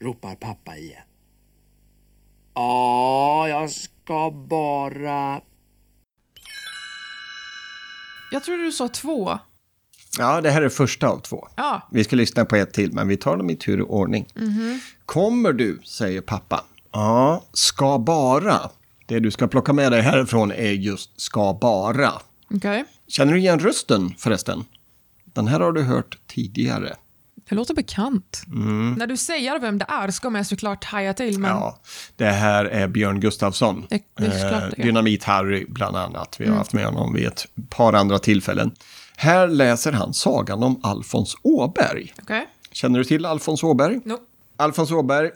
ropar 0.01 0.35
pappa 0.35 0.77
igen. 0.77 1.03
Ja, 2.55 3.49
jag 3.49 3.71
ska 3.71 4.31
bara... 4.31 5.41
Jag 8.33 8.45
tror 8.45 8.57
du 8.57 8.73
sa 8.73 8.89
två. 8.89 9.39
Ja, 10.19 10.41
det 10.41 10.51
här 10.51 10.63
är 10.63 10.69
första 10.69 11.09
av 11.09 11.19
två. 11.19 11.49
Ja. 11.57 11.89
Vi 11.93 12.05
ska 12.05 12.17
lyssna 12.17 12.45
på 12.45 12.57
ett 12.57 12.73
till, 12.73 12.93
men 12.93 13.09
vi 13.09 13.17
tar 13.17 13.37
dem 13.37 13.51
i 13.51 13.57
tur 13.57 13.81
och 13.81 13.97
ordning. 13.97 14.27
Kommer 15.07 15.53
du, 15.53 15.81
säger 15.85 16.21
pappa. 16.21 16.65
Ja, 16.93 17.45
ska 17.53 17.99
bara. 17.99 18.71
Det 19.07 19.21
du 19.21 19.31
ska 19.31 19.49
plocka 19.49 19.73
med 19.73 19.93
dig 19.93 20.03
härifrån 20.03 20.53
är 20.53 20.73
just 20.73 21.21
ska 21.21 21.59
bara. 21.61 22.13
Okej. 22.55 22.85
Känner 23.09 23.33
du 23.33 23.39
igen 23.39 23.59
rösten 23.59 24.15
förresten? 24.19 24.65
Den 25.25 25.47
här 25.47 25.61
har 25.61 25.73
du 25.73 25.83
hört 25.83 26.19
tidigare. 26.27 26.97
Det 27.49 27.55
låter 27.55 27.75
bekant. 27.75 28.43
När 28.97 29.07
du 29.07 29.17
säger 29.17 29.59
vem 29.59 29.79
det 29.79 29.85
är 29.89 30.11
ska 30.11 30.31
man 30.31 30.45
såklart 30.45 30.85
haja 30.85 31.15
till, 31.15 31.39
men 31.39 31.51
Ja, 31.51 31.79
det 32.17 32.25
här 32.27 32.65
är 32.65 32.89
Björn 32.89 33.21
Gustafsson. 33.21 33.87
Det- 33.89 34.01
såklart 34.41 34.73
det. 34.77 34.83
Dynamit-Harry 34.83 35.65
bland 35.69 35.97
annat. 35.97 36.37
Vi 36.41 36.49
har 36.49 36.57
haft 36.57 36.73
med 36.73 36.85
honom 36.87 37.13
vid 37.15 37.27
ett 37.27 37.47
par 37.71 37.93
andra 37.93 38.19
tillfällen. 38.19 38.73
Här 39.17 39.49
läser 39.49 39.93
han 39.93 40.15
sagan 40.15 40.63
om 40.63 40.81
Alfons 40.83 41.37
Åberg. 41.43 42.15
okej. 42.23 42.47
Känner 42.73 42.99
du 42.99 43.05
till 43.05 43.27
Alfons 43.27 43.63
Åberg? 43.65 44.01
No. 44.05 44.19
Alfons 44.57 44.91
Åberg, 44.91 45.31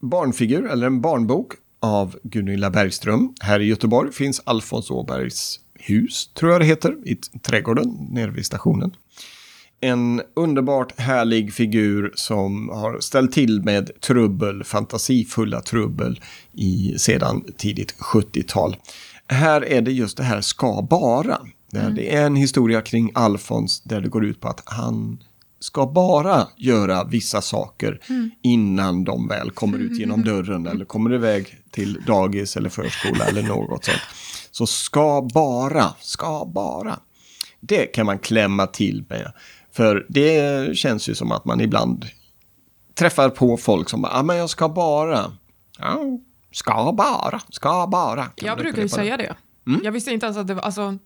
barnfigur 0.00 0.66
eller 0.70 0.86
en 0.86 1.00
barnbok 1.00 1.52
av 1.80 2.16
Gunilla 2.22 2.70
Bergström. 2.70 3.34
Här 3.40 3.60
i 3.60 3.64
Göteborg 3.64 4.12
finns 4.12 4.40
Alfons 4.44 4.90
Åbergs 4.90 5.60
hus, 5.74 6.30
tror 6.34 6.52
jag 6.52 6.60
det 6.60 6.64
heter, 6.64 6.96
i 7.04 7.14
trädgården 7.42 8.06
nere 8.10 8.30
vid 8.30 8.46
stationen. 8.46 8.94
En 9.84 10.22
underbart 10.36 11.00
härlig 11.00 11.54
figur 11.54 12.12
som 12.14 12.68
har 12.68 13.00
ställt 13.00 13.32
till 13.32 13.62
med 13.62 14.00
trubbel, 14.00 14.64
fantasifulla 14.64 15.60
trubbel 15.60 16.20
i 16.52 16.94
sedan 16.98 17.44
tidigt 17.56 17.94
70-tal. 17.98 18.76
Här 19.28 19.64
är 19.64 19.82
det 19.82 19.92
just 19.92 20.16
det 20.16 20.22
här 20.22 20.40
ska 20.40 20.86
bara. 20.90 21.38
Där 21.70 21.90
Det 21.90 22.14
är 22.16 22.26
en 22.26 22.36
historia 22.36 22.80
kring 22.80 23.10
Alfons 23.14 23.80
där 23.80 24.00
det 24.00 24.08
går 24.08 24.24
ut 24.24 24.40
på 24.40 24.48
att 24.48 24.62
han 24.64 25.22
ska 25.60 25.86
bara 25.86 26.48
göra 26.56 27.04
vissa 27.04 27.42
saker 27.42 28.00
innan 28.42 29.04
de 29.04 29.28
väl 29.28 29.50
kommer 29.50 29.78
ut 29.78 29.98
genom 29.98 30.24
dörren 30.24 30.66
eller 30.66 30.84
kommer 30.84 31.14
iväg 31.14 31.58
till 31.70 31.98
dagis 32.06 32.56
eller 32.56 32.68
förskola 32.68 33.24
eller 33.24 33.42
något 33.42 33.84
sånt. 33.84 33.98
Så 34.50 34.66
ska 34.66 35.28
bara, 35.34 35.94
ska 36.00 36.50
bara. 36.54 36.98
Det 37.60 37.86
kan 37.86 38.06
man 38.06 38.18
klämma 38.18 38.66
till 38.66 39.04
med. 39.08 39.32
För 39.72 40.06
det 40.08 40.76
känns 40.76 41.08
ju 41.08 41.14
som 41.14 41.32
att 41.32 41.44
man 41.44 41.60
ibland 41.60 42.06
träffar 42.94 43.28
på 43.28 43.56
folk 43.56 43.88
som 43.88 44.02
bara, 44.02 44.12
ah, 44.12 44.22
men 44.22 44.36
jag 44.36 44.50
ska 44.50 44.68
bara. 44.68 45.32
Ja, 45.78 45.98
ska 46.52 46.92
bara, 46.96 47.40
ska 47.50 47.86
bara. 47.86 48.24
Kan 48.24 48.46
Jag 48.46 48.58
brukar 48.58 48.76
ju 48.78 48.82
det? 48.82 48.88
säga 48.94 49.16
det. 49.16 49.34
Jag 49.84 49.92
visste 49.92 50.10
inte 50.10 50.26
ens 50.26 50.38
att 50.38 50.46
det 50.46 50.54
var... 50.54 50.62
Alltså, 50.62 50.98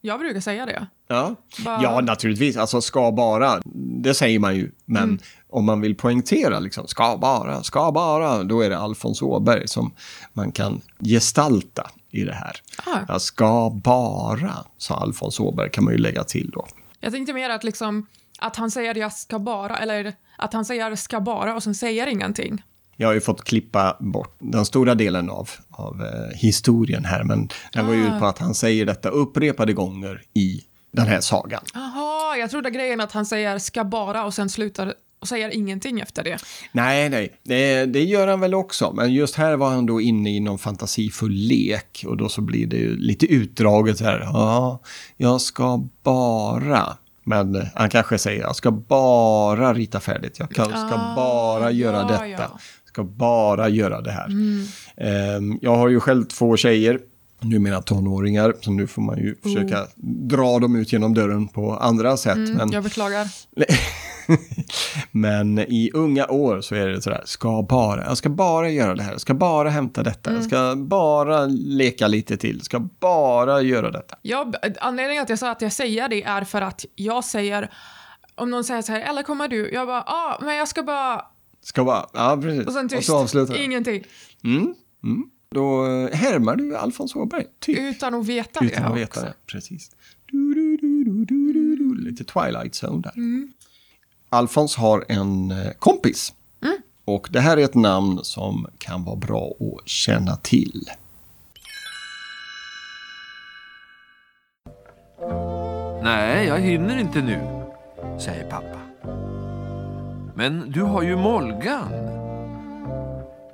jag 0.00 0.20
brukar 0.20 0.40
säga 0.40 0.66
det. 0.66 0.86
Ja. 1.08 1.34
Bara- 1.64 1.82
ja, 1.82 2.00
naturligtvis. 2.00 2.56
Alltså 2.56 2.80
ska 2.80 3.12
bara, 3.12 3.60
det 4.02 4.14
säger 4.14 4.38
man 4.38 4.56
ju. 4.56 4.72
Men 4.84 5.02
Mm. 5.02 5.18
om 5.50 5.64
man 5.64 5.80
vill 5.80 5.94
poängtera, 5.96 6.58
liksom, 6.60 6.86
ska 6.88 7.16
bara, 7.16 7.62
ska 7.62 7.92
bara, 7.92 8.42
då 8.44 8.60
är 8.60 8.70
det 8.70 8.78
Alfons 8.78 9.22
Åberg 9.22 9.68
som 9.68 9.92
man 10.32 10.52
kan 10.52 10.80
gestalta 11.00 11.90
i 12.10 12.24
det 12.24 12.34
här. 12.34 12.56
Ah. 13.08 13.18
Ska 13.18 13.70
bara, 13.84 14.54
sa 14.78 14.94
Alfons 14.94 15.40
Åberg, 15.40 15.70
kan 15.70 15.84
man 15.84 15.92
ju 15.92 15.98
lägga 15.98 16.24
till 16.24 16.50
då. 16.50 16.66
Jag 17.00 17.12
tänkte 17.12 17.32
mer 17.32 17.50
att 17.50 17.64
liksom 17.64 18.06
att 18.38 18.56
han 18.56 18.70
säger 18.70 18.94
jag 18.94 19.12
ska 19.12 19.38
bara, 19.38 19.78
eller 19.78 20.14
att 20.36 20.52
han 20.52 20.64
säger 20.64 20.96
ska 20.96 21.20
bara 21.20 21.54
och 21.54 21.62
sen 21.62 21.74
säger 21.74 22.06
ingenting. 22.06 22.62
Jag 22.96 23.08
har 23.08 23.14
ju 23.14 23.20
fått 23.20 23.44
klippa 23.44 23.96
bort 24.00 24.36
den 24.38 24.66
stora 24.66 24.94
delen 24.94 25.30
av, 25.30 25.50
av 25.70 26.02
eh, 26.02 26.36
historien 26.36 27.04
här, 27.04 27.24
men 27.24 27.48
den 27.72 27.86
går 27.86 27.94
ju 27.94 28.06
ut 28.06 28.18
på 28.18 28.26
att 28.26 28.38
han 28.38 28.54
säger 28.54 28.86
detta 28.86 29.08
upprepade 29.08 29.72
gånger 29.72 30.22
i 30.34 30.60
den 30.90 31.06
här 31.06 31.20
sagan. 31.20 31.62
Jaha, 31.74 32.36
jag 32.36 32.50
trodde 32.50 32.70
grejen 32.70 33.00
att 33.00 33.12
han 33.12 33.26
säger 33.26 33.58
ska 33.58 33.84
bara 33.84 34.24
och 34.24 34.34
sen 34.34 34.48
slutar 34.48 34.94
och 35.20 35.28
säger 35.28 35.50
ingenting 35.54 36.00
efter 36.00 36.24
det. 36.24 36.38
Nej, 36.72 37.08
nej, 37.08 37.32
det, 37.42 37.84
det 37.86 38.04
gör 38.04 38.26
han 38.28 38.40
väl 38.40 38.54
också. 38.54 38.92
Men 38.92 39.12
just 39.14 39.34
här 39.34 39.56
var 39.56 39.70
han 39.70 39.86
då 39.86 40.00
inne 40.00 40.36
i 40.36 40.40
någon 40.40 40.58
fantasifull 40.58 41.32
lek 41.32 42.04
och 42.08 42.16
då 42.16 42.28
så 42.28 42.40
blir 42.40 42.66
det 42.66 42.76
ju 42.76 42.96
lite 42.96 43.26
utdraget 43.26 44.00
här. 44.00 44.20
Ja, 44.20 44.80
jag 45.16 45.40
ska 45.40 45.88
bara. 46.02 46.96
Men 47.24 47.66
han 47.74 47.90
kanske 47.90 48.18
säger 48.18 48.40
jag 48.40 48.56
ska 48.56 48.70
bara 48.70 49.74
rita 49.74 50.00
färdigt. 50.00 50.38
Jag 50.38 50.52
ska 50.52 50.62
Ah, 50.74 51.14
bara 51.16 51.70
göra 51.70 51.96
ja, 51.96 52.02
detta. 52.08 52.28
ja. 52.28 52.36
Mm. 52.44 52.48
Ska 52.84 53.04
bara 53.04 53.68
göra 53.68 54.00
det 54.00 54.10
här. 54.10 54.28
Ehm, 54.96 55.58
jag 55.62 55.76
har 55.76 55.88
ju 55.88 56.00
själv 56.00 56.24
två 56.24 56.56
tjejer. 56.56 57.00
Numera 57.40 57.82
tonåringar, 57.82 58.54
så 58.60 58.70
nu 58.70 58.86
får 58.86 59.02
man 59.02 59.18
ju 59.18 59.34
försöka 59.42 59.86
dra 60.26 60.58
dem 60.58 60.76
ut 60.76 60.92
genom 60.92 61.14
dörren 61.14 61.48
på 61.48 61.76
andra 61.76 62.16
sätt. 62.16 62.36
men... 62.36 62.50
Mm, 62.50 62.70
Jag 62.72 62.82
beklagar. 62.82 63.28
Men 65.10 65.58
i 65.58 65.90
unga 65.94 66.26
år 66.26 66.60
så 66.60 66.74
är 66.74 66.88
det 66.88 67.02
sådär, 67.02 67.22
ska 67.24 67.62
bara, 67.68 68.04
jag 68.04 68.16
ska 68.16 68.28
bara 68.28 68.70
göra 68.70 68.94
det 68.94 69.02
här, 69.02 69.12
jag 69.12 69.20
ska 69.20 69.34
bara 69.34 69.70
hämta 69.70 70.02
detta, 70.02 70.32
jag 70.32 70.44
ska 70.44 70.74
bara 70.76 71.46
leka 71.46 72.08
lite 72.08 72.36
till, 72.36 72.60
ska 72.60 72.78
bara 73.00 73.62
göra 73.62 73.90
detta. 73.90 74.16
Jag, 74.22 74.54
anledningen 74.80 75.22
att 75.22 75.28
jag 75.28 75.38
sa 75.38 75.50
att 75.50 75.62
jag 75.62 75.72
säger 75.72 76.08
det 76.08 76.22
är 76.22 76.44
för 76.44 76.62
att 76.62 76.84
jag 76.94 77.24
säger 77.24 77.70
om 78.38 78.50
någon 78.50 78.64
säger 78.64 78.82
så 78.82 78.92
här, 78.92 79.00
eller 79.00 79.22
kommer 79.22 79.48
du? 79.48 79.70
Jag 79.72 79.86
bara, 79.86 80.04
ja, 80.06 80.38
ah, 80.40 80.44
men 80.44 80.56
jag 80.56 80.68
ska 80.68 80.82
bara... 80.82 81.24
Ska 81.62 81.84
bara, 81.84 82.06
ja 82.12 82.38
precis. 82.42 82.66
Och 82.66 82.72
sen 82.72 82.88
tyst. 82.88 83.06
så 83.06 83.16
avslutar 83.16 83.54
det. 83.54 83.64
Ingenting. 83.64 84.04
Mm, 84.44 84.74
mm. 85.04 85.30
Då 85.50 85.86
eh, 85.86 86.16
härmar 86.16 86.56
du 86.56 86.76
Alfons 86.76 87.16
Åberg, 87.16 87.44
typ. 87.58 87.78
Utan 87.78 88.14
att 88.14 88.26
veta 88.26 88.64
Utan 88.64 88.82
det 88.82 88.88
att 88.88 88.96
veta 88.96 89.20
också. 89.20 89.20
det, 89.20 89.34
precis. 89.46 89.90
Du, 90.26 90.54
du, 90.54 90.76
du. 90.76 90.88
Lite 92.10 92.24
Twilight 92.24 92.74
Zone 92.74 93.02
där. 93.02 93.12
Mm. 93.16 93.52
Alfons 94.30 94.76
har 94.76 95.04
en 95.08 95.50
eh, 95.50 95.70
kompis. 95.78 96.32
Och 97.04 97.28
det 97.30 97.40
här 97.40 97.56
är 97.56 97.64
ett 97.64 97.74
namn 97.74 98.20
som 98.22 98.66
kan 98.78 99.04
vara 99.04 99.16
bra 99.16 99.52
att 99.60 99.88
känna 99.88 100.36
till. 100.36 100.90
Nej, 106.02 106.46
jag 106.46 106.58
hinner 106.58 106.98
inte 106.98 107.22
nu, 107.22 107.64
säger 108.20 108.50
pappa. 108.50 108.78
Men 110.34 110.70
du 110.70 110.82
har 110.82 111.02
ju 111.02 111.16
Molgan. 111.16 111.92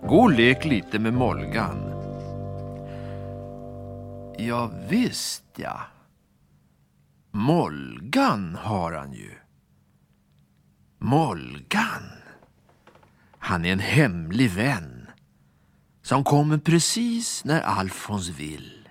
Gå 0.08 0.16
och 0.16 0.32
lek 0.32 0.64
lite 0.64 0.98
med 0.98 1.14
Molgan. 1.14 1.76
Ja, 4.38 4.70
visst 4.88 5.44
ja. 5.56 5.80
Molgan 7.30 8.58
har 8.62 8.92
han 8.92 9.12
ju. 9.12 9.33
Molgan. 11.04 12.02
Han 13.38 13.64
är 13.64 13.72
en 13.72 13.78
hemlig 13.78 14.50
vän 14.50 15.06
som 16.02 16.24
kommer 16.24 16.58
precis 16.58 17.44
när 17.44 17.60
Alfons 17.60 18.28
vill. 18.28 18.88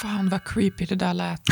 Fan 0.00 0.28
vad 0.28 0.44
creepy 0.44 0.84
det 0.84 0.94
där 0.94 1.14
lät. 1.14 1.42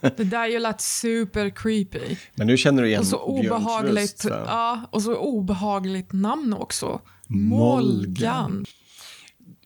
det 0.16 0.24
där 0.24 0.46
ju 0.46 0.58
lät 0.58 0.80
super 0.80 1.50
creepy. 1.50 2.16
Men 2.34 2.46
nu 2.46 2.56
känner 2.56 2.82
du 2.82 2.88
igen 2.88 3.00
Och 3.00 3.06
så 3.06 3.18
obehagligt, 3.18 4.24
ja, 4.28 4.80
och 4.90 5.02
så 5.02 5.16
obehagligt 5.16 6.12
namn 6.12 6.52
också. 6.52 7.00
Molgan. 7.26 7.54
Molgan. 7.56 8.64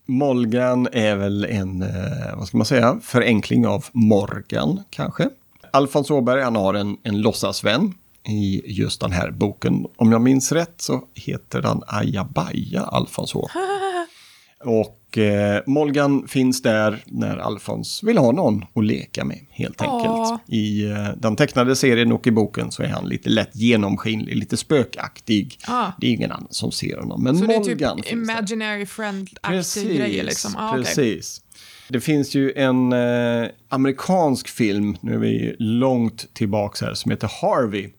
Molgan 0.07 0.89
är 0.93 1.17
väl 1.17 1.45
en, 1.45 1.83
eh, 1.83 2.37
vad 2.37 2.49
ska 2.49 2.57
man 2.57 2.67
säga, 2.67 3.01
förenkling 3.03 3.67
av 3.67 3.85
Morgan 3.93 4.83
kanske. 4.91 5.29
Alfons 5.77 6.11
Åberg, 6.11 6.43
han 6.43 6.57
har 6.57 6.75
en, 6.75 6.97
en 7.03 7.21
låtsasvän 7.21 7.95
i 8.29 8.63
just 8.73 9.01
den 9.01 9.13
här 9.13 9.31
boken. 9.31 9.87
Om 9.97 10.13
jag 10.13 10.21
minns 10.21 10.53
rätt 10.53 10.75
så 10.77 11.05
heter 11.15 11.63
han 11.63 11.83
Ajabaja 11.87 12.83
Alfons 12.83 13.35
Å. 13.35 13.49
Och 14.65 15.19
eh, 15.19 15.63
Molgan 15.67 16.29
finns 16.29 16.63
där 16.63 17.03
när 17.07 17.37
Alfons 17.37 18.03
vill 18.03 18.19
ha 18.19 18.33
någon 18.33 18.65
att 18.75 18.85
leka 18.85 19.25
med, 19.25 19.47
helt 19.51 19.81
enkelt. 19.83 20.05
Ja. 20.05 20.41
I 20.47 20.85
eh, 20.91 21.09
den 21.17 21.37
tecknade 21.37 21.77
serien 21.77 22.13
och 22.13 22.27
i 22.27 22.31
boken 22.31 22.71
så 22.73 22.83
är 22.83 22.89
han 22.89 23.09
lite 23.09 23.29
lätt 23.29 23.57
genomskinlig, 23.57 24.37
lite 24.37 24.57
spökaktig. 24.57 25.59
Ah. 25.69 25.87
Det 26.01 26.07
är 26.07 26.11
ingen 26.11 26.33
annan 26.33 26.49
som 26.51 26.73
ser 26.73 26.97
honom. 26.97 27.23
Men 27.23 27.39
Så 27.39 27.45
det 27.47 27.55
är 27.55 27.59
typ 27.59 27.79
finns 27.79 28.03
där. 28.07 28.13
imaginary 28.13 28.87
friend-aktig 28.87 29.97
grejer 29.97 30.25
liksom. 30.25 30.57
Ah, 30.57 30.73
precis. 30.73 31.41
Det 31.89 32.01
finns 32.01 32.35
ju 32.35 32.53
en 32.53 32.93
eh, 32.93 33.49
amerikansk 33.69 34.49
film, 34.49 34.97
nu 35.01 35.15
är 35.15 35.19
vi 35.19 35.57
långt 35.59 36.35
tillbaks 36.35 36.81
här, 36.81 36.95
som 36.95 37.11
heter 37.11 37.31
Harvey. 37.41 37.91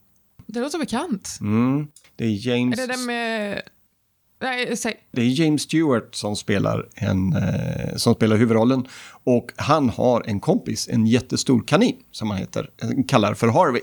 Det 0.45 0.59
låter 0.59 0.79
bekant. 0.79 1.37
Mm. 1.41 1.87
Det 2.15 2.25
är 2.25 2.47
James, 2.47 2.79
Är 2.79 2.87
det 2.87 2.93
den 2.93 3.05
med... 3.05 3.61
Nej, 4.41 4.77
säg. 4.77 4.95
det 5.11 5.21
är 5.21 5.25
James 5.25 5.61
Stewart 5.61 6.15
som 6.15 6.35
spelar, 6.35 6.87
en, 6.95 7.33
eh, 7.33 7.95
som 7.95 8.15
spelar 8.15 8.37
huvudrollen. 8.37 8.87
Och 9.23 9.51
han 9.55 9.89
har 9.89 10.23
en 10.27 10.39
kompis, 10.39 10.87
en 10.91 11.07
jättestor 11.07 11.63
kanin, 11.67 11.95
som 12.11 12.29
han 12.29 12.39
heter, 12.39 12.69
kallar 13.07 13.33
för 13.33 13.47
Harvey. 13.47 13.81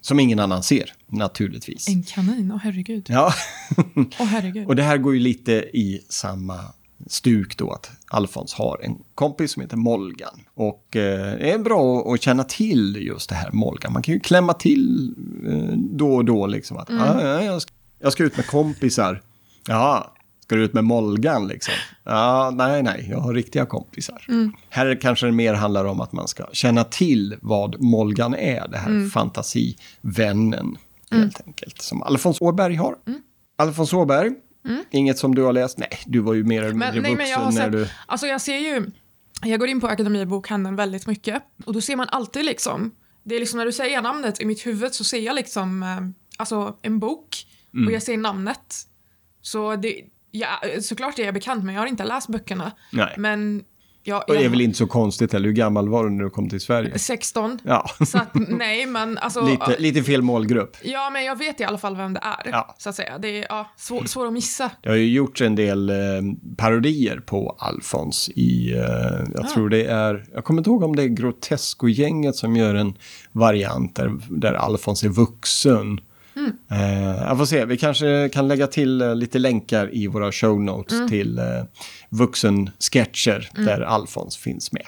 Som 0.00 0.20
ingen 0.20 0.38
annan 0.38 0.62
ser, 0.62 0.92
naturligtvis. 1.06 1.88
En 1.88 2.02
kanin, 2.02 2.52
åh 2.52 2.58
herregud. 2.62 3.06
Ja. 3.08 3.34
Åh 3.96 4.26
herregud. 4.26 4.66
Och 4.68 4.76
det 4.76 4.82
här 4.82 4.98
går 4.98 5.14
ju 5.14 5.20
lite 5.20 5.52
i 5.52 6.00
samma 6.08 6.60
stuk 7.06 7.56
då 7.56 7.70
att 7.70 7.90
Alfons 8.08 8.54
har 8.54 8.80
en 8.82 8.98
kompis 9.14 9.52
som 9.52 9.62
heter 9.62 9.76
Molgan. 9.76 10.40
Och 10.54 10.96
eh, 10.96 11.38
det 11.38 11.50
är 11.50 11.58
bra 11.58 12.12
att 12.14 12.22
känna 12.22 12.44
till 12.44 12.96
just 12.96 13.28
det 13.28 13.34
här 13.34 13.50
Molgan. 13.52 13.92
Man 13.92 14.02
kan 14.02 14.14
ju 14.14 14.20
klämma 14.20 14.54
till 14.54 15.14
eh, 15.46 15.78
då 15.78 16.14
och 16.14 16.24
då 16.24 16.46
liksom 16.46 16.76
att 16.76 16.90
ah, 16.90 17.22
ja, 17.22 17.42
jag, 17.42 17.62
ska, 17.62 17.72
jag 17.98 18.12
ska 18.12 18.24
ut 18.24 18.36
med 18.36 18.46
kompisar. 18.46 19.22
Ja, 19.68 20.14
ska 20.40 20.56
du 20.56 20.64
ut 20.64 20.72
med 20.72 20.84
Molgan 20.84 21.48
liksom? 21.48 21.74
Ja, 22.04 22.50
nej, 22.54 22.82
nej, 22.82 23.06
jag 23.10 23.18
har 23.18 23.34
riktiga 23.34 23.66
kompisar. 23.66 24.26
Här 24.68 25.00
kanske 25.00 25.26
det 25.26 25.32
mer 25.32 25.54
handlar 25.54 25.84
om 25.84 26.00
att 26.00 26.12
man 26.12 26.28
ska 26.28 26.46
känna 26.52 26.84
till 26.84 27.36
vad 27.42 27.82
Molgan 27.82 28.34
är, 28.34 28.68
det 28.68 28.78
här 28.78 29.10
fantasivännen 29.10 30.76
helt 31.10 31.40
enkelt. 31.46 31.82
Som 31.82 32.02
Alfons 32.02 32.40
Åberg 32.40 32.74
har. 32.74 32.96
Alfons 33.56 33.92
Åberg, 33.92 34.30
inget 34.90 35.18
som 35.18 35.34
du 35.34 35.42
har 35.42 35.52
läst? 35.52 35.78
Nej, 35.78 35.98
du 36.06 36.18
var 36.18 36.34
ju 36.34 36.44
mer 36.44 36.62
eller 36.62 36.70
mindre 36.70 36.92
Men, 36.92 37.02
nej, 37.02 37.14
vuxen 37.14 37.16
men 37.42 37.44
jag 37.44 37.54
när 37.54 37.70
du... 37.70 37.88
alltså 38.06 38.26
jag 38.26 38.40
ser 38.40 38.58
ju, 38.58 38.90
jag 39.42 39.60
går 39.60 39.68
in 39.68 39.80
på 39.80 39.86
Akademibokhandeln 39.88 40.76
väldigt 40.76 41.06
mycket 41.06 41.42
och 41.66 41.72
då 41.72 41.80
ser 41.80 41.96
man 41.96 42.08
alltid 42.08 42.44
liksom, 42.44 42.90
det 43.22 43.34
är 43.34 43.40
liksom 43.40 43.58
när 43.58 43.66
du 43.66 43.72
säger 43.72 44.02
namnet 44.02 44.40
i 44.40 44.44
mitt 44.44 44.66
huvud 44.66 44.94
så 44.94 45.04
ser 45.04 45.20
jag 45.20 45.34
liksom, 45.36 45.82
eh, 45.82 45.98
alltså 46.38 46.76
en 46.82 46.98
bok 46.98 47.46
Mm. 47.74 47.86
och 47.86 47.92
jag 47.92 48.02
ser 48.02 48.16
namnet. 48.16 48.76
Så 49.42 49.76
det, 49.76 50.00
ja, 50.30 50.48
såklart 50.80 51.18
är 51.18 51.24
jag 51.24 51.34
bekant 51.34 51.64
men 51.64 51.74
jag 51.74 51.82
har 51.82 51.86
inte 51.86 52.04
läst 52.04 52.28
böckerna. 52.28 52.72
Nej. 52.92 53.14
Men 53.18 53.64
jag, 54.06 54.24
Och 54.28 54.34
det 54.34 54.40
är 54.40 54.42
jag 54.42 54.50
väl 54.50 54.60
inte 54.60 54.78
så 54.78 54.86
konstigt 54.86 55.32
heller, 55.32 55.46
hur 55.46 55.54
gammal 55.54 55.88
var 55.88 56.04
du 56.04 56.10
när 56.10 56.24
du 56.24 56.30
kom 56.30 56.48
till 56.48 56.60
Sverige? 56.60 56.98
16. 56.98 57.58
Ja, 57.64 57.90
Så 58.06 58.18
att 58.18 58.34
nej 58.34 58.86
men 58.86 59.18
alltså. 59.18 59.46
lite, 59.46 59.76
lite 59.78 60.02
fel 60.02 60.22
målgrupp. 60.22 60.76
Ja 60.82 61.10
men 61.10 61.24
jag 61.24 61.38
vet 61.38 61.60
i 61.60 61.64
alla 61.64 61.78
fall 61.78 61.96
vem 61.96 62.14
det 62.14 62.20
är. 62.22 62.50
Ja. 62.50 62.74
Så 62.78 62.88
att 62.88 62.94
säga. 62.94 63.18
Det 63.18 63.28
är 63.28 63.46
ja, 63.48 63.70
svår, 63.76 64.04
svår 64.04 64.26
att 64.26 64.32
missa. 64.32 64.70
Det 64.82 64.88
har 64.88 64.96
ju 64.96 65.12
gjorts 65.12 65.40
en 65.40 65.54
del 65.54 65.90
eh, 65.90 65.96
parodier 66.56 67.20
på 67.26 67.56
Alfons 67.58 68.28
i, 68.28 68.72
eh, 68.72 68.80
jag 69.34 69.48
tror 69.54 69.68
det 69.68 69.84
är, 69.84 70.24
jag 70.34 70.44
kommer 70.44 70.60
inte 70.60 70.70
ihåg 70.70 70.82
om 70.82 70.96
det 70.96 71.02
är 71.02 71.08
Grotesco-gänget 71.08 72.36
som 72.36 72.56
gör 72.56 72.74
en 72.74 72.94
variant 73.32 73.96
där, 73.96 74.12
där 74.28 74.52
Alfons 74.52 75.04
är 75.04 75.08
vuxen. 75.08 76.00
Eh, 76.70 77.22
jag 77.28 77.38
får 77.38 77.46
se, 77.46 77.64
vi 77.64 77.76
kanske 77.76 78.30
kan 78.32 78.48
lägga 78.48 78.66
till 78.66 79.00
eh, 79.00 79.16
lite 79.16 79.38
länkar 79.38 79.94
i 79.94 80.06
våra 80.06 80.32
show 80.32 80.60
notes 80.60 81.10
till 81.10 81.38
eh, 81.38 81.44
vuxensketcher 82.08 83.50
där 83.54 83.80
Alfons 83.80 84.36
finns 84.36 84.72
med. 84.72 84.86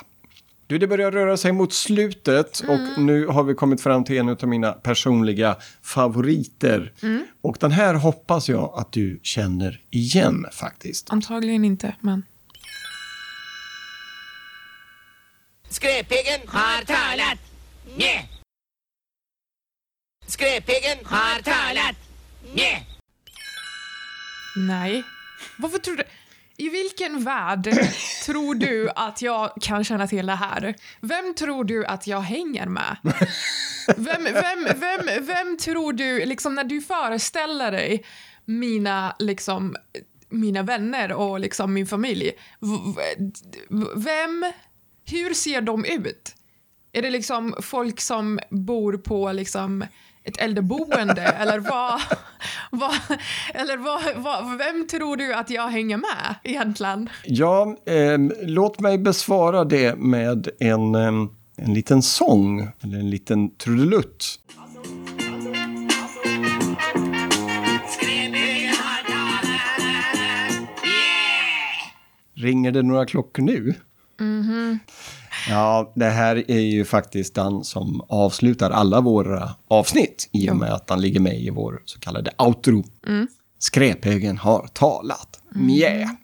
Du, 0.67 0.79
det 0.79 0.87
börjar 0.87 1.11
röra 1.13 1.37
sig 1.37 1.53
mot 1.53 1.73
slutet 1.73 2.61
och 2.69 3.03
nu 3.03 3.27
har 3.27 3.43
vi 3.45 3.55
kommit 3.55 3.81
fram 3.81 4.05
till 4.05 4.19
en 4.19 4.29
av 4.29 4.49
mina 4.49 4.73
personliga 4.73 5.57
favoriter. 5.83 6.93
Och 7.41 7.57
den 7.61 7.71
här 7.71 7.95
hoppas 7.95 8.49
jag 8.49 8.73
att 8.77 8.93
du 8.93 9.21
känner 9.23 9.81
igen 9.91 10.47
faktiskt. 10.53 11.13
Antagligen 11.13 11.65
inte 11.65 11.95
men. 12.01 12.23
Skräphögen 15.69 16.41
har 16.47 16.85
talat. 16.85 17.39
Nä. 17.99 18.36
Skräphögen 20.27 20.99
har 21.05 21.43
talat. 21.43 21.97
Nä. 22.55 22.83
Nej. 24.57 25.05
Varför 25.59 25.79
tror 25.79 25.97
du? 25.97 26.05
I 26.57 26.69
vilken 26.69 27.25
värld 27.25 27.71
tror 28.27 28.55
du 28.55 28.91
att 28.97 29.23
jag 29.23 29.53
kan 29.61 29.85
känna 29.85 30.07
till 30.07 30.27
det 30.27 30.35
här? 30.35 30.75
Vem 31.01 31.35
tror 31.35 31.65
du 31.65 31.87
att 31.87 32.07
jag 32.07 32.21
hänger 32.21 32.67
med? 32.67 32.97
Vem, 33.97 34.25
vem, 34.25 34.69
vem, 34.77 35.27
vem 35.27 35.57
tror 35.59 35.93
du, 35.93 36.25
liksom 36.25 36.55
när 36.55 36.65
du 36.65 36.81
föreställer 36.81 37.73
dig 37.73 38.05
mina, 38.45 39.17
liksom, 39.19 39.77
mina 40.29 40.63
vänner 40.63 41.13
och 41.13 41.41
liksom 41.41 41.75
min 41.75 41.87
familj, 41.87 42.33
vem, 43.95 44.53
hur 45.05 45.35
ser 45.35 45.61
de 45.61 45.85
ut? 45.85 46.35
Är 46.93 47.03
det 47.03 47.11
liksom 47.11 47.55
folk 47.63 48.01
som 48.01 48.41
bor 48.51 48.97
på 48.97 49.33
liksom 49.33 49.85
ett 50.27 50.41
äldreboende 50.41 51.23
eller 51.41 51.59
vad, 51.59 52.01
vad, 52.71 52.95
eller 53.55 53.77
vad, 53.77 54.03
vad, 54.17 54.59
vem 54.59 54.87
tror 54.87 55.17
du 55.17 55.35
att 55.35 55.51
jag 55.51 55.69
hänger 55.69 55.97
med 55.97 56.35
egentligen? 56.43 57.11
Ja, 57.25 57.77
ehm, 57.87 58.33
låt 58.43 58.81
mig 58.81 58.99
besvara 58.99 59.65
det 59.65 59.99
med 59.99 60.49
en, 60.61 60.95
ehm, 60.95 61.29
en 61.57 61.75
liten 61.75 62.03
sång, 62.03 62.69
eller 62.83 62.99
en 62.99 63.11
liten 63.11 63.57
trudelutt. 63.57 64.41
Ringer 72.35 72.73
det 72.73 72.83
några 72.83 73.07
klockor 73.07 73.43
nu? 73.43 73.75
Ja, 75.49 75.93
det 75.95 76.11
här 76.11 76.51
är 76.51 76.61
ju 76.61 76.85
faktiskt 76.85 77.35
den 77.35 77.65
som 77.65 78.01
avslutar 78.09 78.71
alla 78.71 79.01
våra 79.01 79.51
avsnitt 79.69 80.29
i 80.33 80.51
och 80.51 80.57
med 80.57 80.73
att 80.73 80.87
den 80.87 81.01
ligger 81.01 81.21
med 81.21 81.41
i 81.41 81.51
vår 81.51 81.83
så 81.85 81.99
kallade 82.01 82.31
outro. 82.39 82.85
Skräphögen 83.59 84.39
har 84.39 84.67
talat. 84.67 85.41
Mjä! 85.55 86.17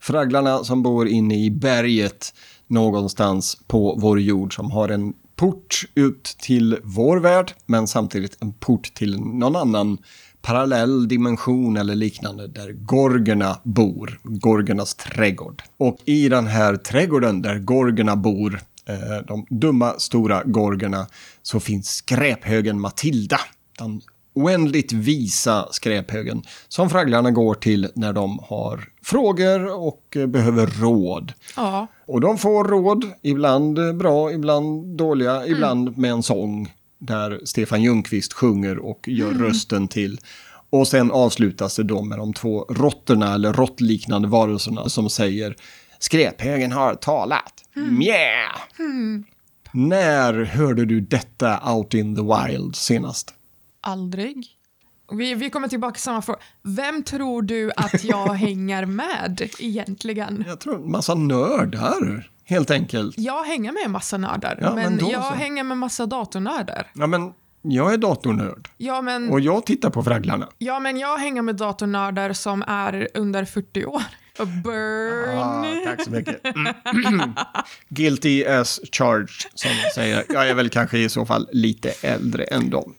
Fragglarna 0.00 0.64
som 0.64 0.82
bor 0.82 1.08
inne 1.08 1.44
i 1.44 1.50
berget 1.50 2.34
någonstans 2.66 3.58
på 3.66 3.98
vår 4.00 4.20
jord 4.20 4.54
som 4.54 4.70
har 4.70 4.88
en 4.88 5.14
port 5.36 5.84
ut 5.94 6.24
till 6.24 6.78
vår 6.82 7.16
värld 7.16 7.52
men 7.66 7.86
samtidigt 7.86 8.42
en 8.42 8.52
port 8.52 8.94
till 8.94 9.20
någon 9.20 9.56
annan 9.56 9.98
parallell 10.42 11.08
dimension 11.08 11.76
eller 11.76 11.94
liknande 11.94 12.46
där 12.46 12.72
gorgerna 12.72 13.58
bor, 13.62 14.20
gorgernas 14.22 14.94
trädgård. 14.94 15.62
Och 15.76 15.98
i 16.04 16.28
den 16.28 16.46
här 16.46 16.76
trädgården 16.76 17.42
där 17.42 17.58
gorgerna 17.58 18.16
bor 18.16 18.60
eh, 18.86 19.26
de 19.26 19.46
dumma 19.50 19.94
stora 19.98 20.42
gorgerna 20.44 21.06
så 21.42 21.60
finns 21.60 21.88
skräphögen 21.88 22.80
Matilda. 22.80 23.40
Den 23.78 24.00
oändligt 24.34 24.92
visa 24.92 25.68
skräphögen 25.70 26.42
som 26.68 26.90
fragglarna 26.90 27.30
går 27.30 27.54
till 27.54 27.88
när 27.94 28.12
de 28.12 28.38
har 28.42 28.88
frågor 29.02 29.82
och 29.86 30.16
eh, 30.16 30.26
behöver 30.26 30.66
råd. 30.66 31.32
Ja. 31.56 31.86
Och 32.06 32.20
de 32.20 32.38
får 32.38 32.64
råd, 32.64 33.04
ibland 33.22 33.96
bra, 33.96 34.32
ibland 34.32 34.96
dåliga, 34.96 35.46
ibland 35.46 35.98
med 35.98 36.10
en 36.10 36.22
sång 36.22 36.72
där 37.02 37.40
Stefan 37.44 37.82
Ljungqvist 37.82 38.32
sjunger 38.32 38.78
och 38.78 39.08
gör 39.08 39.30
rösten 39.30 39.88
till. 39.88 40.20
Och 40.70 40.88
sen 40.88 41.10
avslutas 41.10 41.76
det 41.76 41.82
då 41.82 42.02
med 42.02 42.18
de 42.18 42.32
två 42.32 42.64
råttorna 42.68 43.34
eller 43.34 43.52
råttliknande 43.52 44.28
varelserna 44.28 44.88
som 44.88 45.10
säger 45.10 45.56
skräphögen 45.98 46.72
har 46.72 46.94
talat. 46.94 47.64
Mjä! 47.74 48.48
När 49.72 50.44
hörde 50.44 50.84
du 50.84 51.00
detta 51.00 51.72
out 51.74 51.94
in 51.94 52.16
the 52.16 52.22
wild 52.22 52.76
senast? 52.76 53.34
Aldrig. 53.80 54.46
Vi, 55.12 55.34
vi 55.34 55.50
kommer 55.50 55.68
tillbaka 55.68 55.94
till 55.94 56.02
samma 56.02 56.22
fråga. 56.22 56.38
Vem 56.62 57.02
tror 57.02 57.42
du 57.42 57.70
att 57.76 58.04
jag 58.04 58.26
hänger 58.34 58.86
med 58.86 59.50
egentligen? 59.58 60.44
Jag 60.48 60.60
tror 60.60 60.76
en 60.76 60.90
massa 60.90 61.14
nördar, 61.14 62.30
helt 62.52 62.70
enkelt. 62.70 63.14
Jag 63.18 63.44
hänger 63.44 63.72
med 63.72 63.82
en 63.84 63.90
massa 63.90 64.16
nördar, 64.18 64.58
Ja, 64.60 64.74
men 64.74 64.94
men, 64.96 65.08
jag 65.08 65.24
så. 65.24 65.34
hänger 65.34 65.64
med 65.64 65.78
massa 65.78 66.06
datornördar. 66.06 66.90
Ja, 66.94 67.06
men 67.06 67.32
jag 67.62 67.92
är 67.94 67.98
datornörd 67.98 68.68
Ja 68.76 69.02
men, 69.02 69.30
och 69.30 69.40
jag 69.40 69.66
tittar 69.66 69.90
på 69.90 70.02
fragglarna. 70.02 70.48
ja, 70.58 70.80
men 70.80 70.98
jag 70.98 71.18
hänger 71.18 71.42
med 71.42 71.56
datornördar 71.56 72.32
som 72.32 72.62
är 72.66 73.08
under 73.14 73.44
40 73.44 73.84
år. 73.86 74.02
Burn! 74.64 75.38
Ah, 75.38 75.64
tack 75.84 76.04
så 76.04 76.10
mycket. 76.10 76.40
Mm. 76.44 77.32
Guilty 77.88 78.44
as 78.46 78.80
charged, 78.92 79.28
som 79.54 79.70
säger. 79.94 80.24
Jag 80.28 80.48
är 80.48 80.54
väl 80.54 80.68
kanske 80.68 80.98
i 80.98 81.08
så 81.08 81.26
fall 81.26 81.48
lite 81.52 81.90
äldre 82.02 82.44
än 82.44 82.70
dem. 82.70 82.94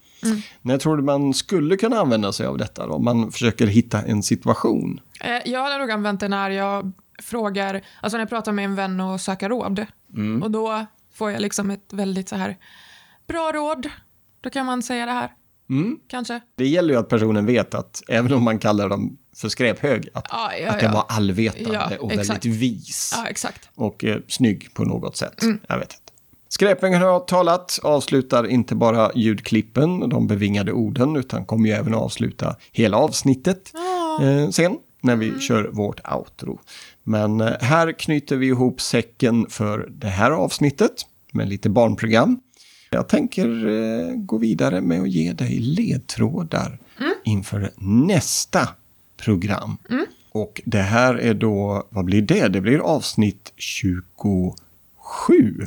När 0.62 0.78
tror 0.78 0.98
du 0.98 1.04
man 1.04 1.34
skulle 1.34 1.78
kunna 1.78 2.00
använda 2.00 2.32
sig 2.32 2.46
av 2.46 2.58
detta 2.58 2.88
då? 2.88 2.94
Om 2.94 3.06
man 3.06 3.32
försöker 3.32 3.68
hitta 3.68 4.02
en 4.02 4.24
situation. 4.24 5.00
Eh, 5.22 5.52
Jag 5.52 5.64
hade 5.64 5.78
nog 5.78 5.92
använt 5.92 6.20
det 6.20 6.28
när 6.28 6.50
jag 6.50 6.92
frågar, 7.22 7.82
alltså 8.02 8.18
när 8.18 8.22
jag 8.22 8.30
pratar 8.30 8.52
med 8.52 8.66
en 8.66 8.76
vän 8.76 9.00
och 9.00 9.22
söker 9.22 9.50
råd. 9.50 9.86
Och 10.44 10.52
då 10.52 10.86
får 11.14 11.32
jag 11.32 11.42
liksom 11.42 11.72
ett 11.72 11.94
väldigt 11.94 12.30
så 12.30 12.36
här 12.36 12.58
bra 13.28 13.52
råd. 13.52 13.90
Då 14.42 14.50
kan 14.50 14.66
man 14.66 14.84
säga 14.84 15.06
det 15.06 15.12
här. 15.12 15.32
Kanske. 16.08 16.42
Det 16.56 16.68
gäller 16.68 16.94
ju 16.94 17.00
att 17.00 17.10
personen 17.10 17.46
vet 17.46 17.74
att 17.76 18.04
även 18.08 18.34
om 18.34 18.44
man 18.44 18.60
kallar 18.60 18.90
dem 18.90 19.18
för 19.36 19.50
skräphög, 19.50 20.10
att, 20.14 20.28
Ja, 20.30 20.52
ja, 20.62 20.70
att 20.72 20.80
den 20.80 20.92
var 20.92 21.06
allvetande 21.10 21.98
och 22.00 22.12
exakt. 22.12 22.30
väldigt 22.30 22.46
vis. 22.62 23.14
Och 23.76 24.04
eh, 24.04 24.18
snygg 24.28 24.74
på 24.74 24.84
något 24.86 25.18
sätt. 25.18 25.44
Jag 25.68 25.78
vet 25.80 25.94
inte. 25.94 26.14
Skräpingen 26.50 27.02
har 27.02 27.20
talat, 27.20 27.80
avslutar 27.84 28.48
inte 28.48 28.76
bara 28.76 29.12
ljudklippen, 29.16 30.10
de 30.10 30.28
bevingade 30.28 30.72
orden, 30.72 31.16
utan 31.16 31.46
kommer 31.46 31.70
ju 31.70 31.76
även 31.76 31.94
avsluta 31.94 32.56
hela 32.72 32.98
avsnittet 32.98 33.72
eh, 34.22 34.50
sen 34.50 34.78
när 35.02 35.16
vi 35.16 35.40
kör 35.40 35.64
vårt 35.72 36.00
outro. 36.14 36.60
Men 37.04 37.42
eh, 37.42 37.54
här 37.60 37.92
knyter 37.92 38.36
vi 38.36 38.48
ihop 38.48 38.82
säcken 38.82 39.46
för 39.50 39.90
det 39.92 40.08
här 40.08 40.32
avsnittet 40.32 41.06
med 41.32 41.50
lite 41.50 41.70
barnprogram. 41.70 42.40
Jag 42.90 43.10
tänker 43.10 43.68
eh, 43.68 44.16
gå 44.16 44.38
vidare 44.38 44.82
med 44.82 45.02
att 45.02 45.10
ge 45.10 45.34
dig 45.34 45.60
ledtrådar 45.60 46.80
inför 47.24 47.72
nästa 48.08 48.70
program. 49.18 49.78
Och 50.32 50.62
det 50.66 50.82
här 50.82 51.16
är 51.16 51.34
då, 51.34 51.88
vad 51.90 52.06
blir 52.06 52.22
det? 52.22 52.48
Det 52.48 52.62
blir 52.62 52.80
avsnitt 52.80 53.54
27 53.56 54.54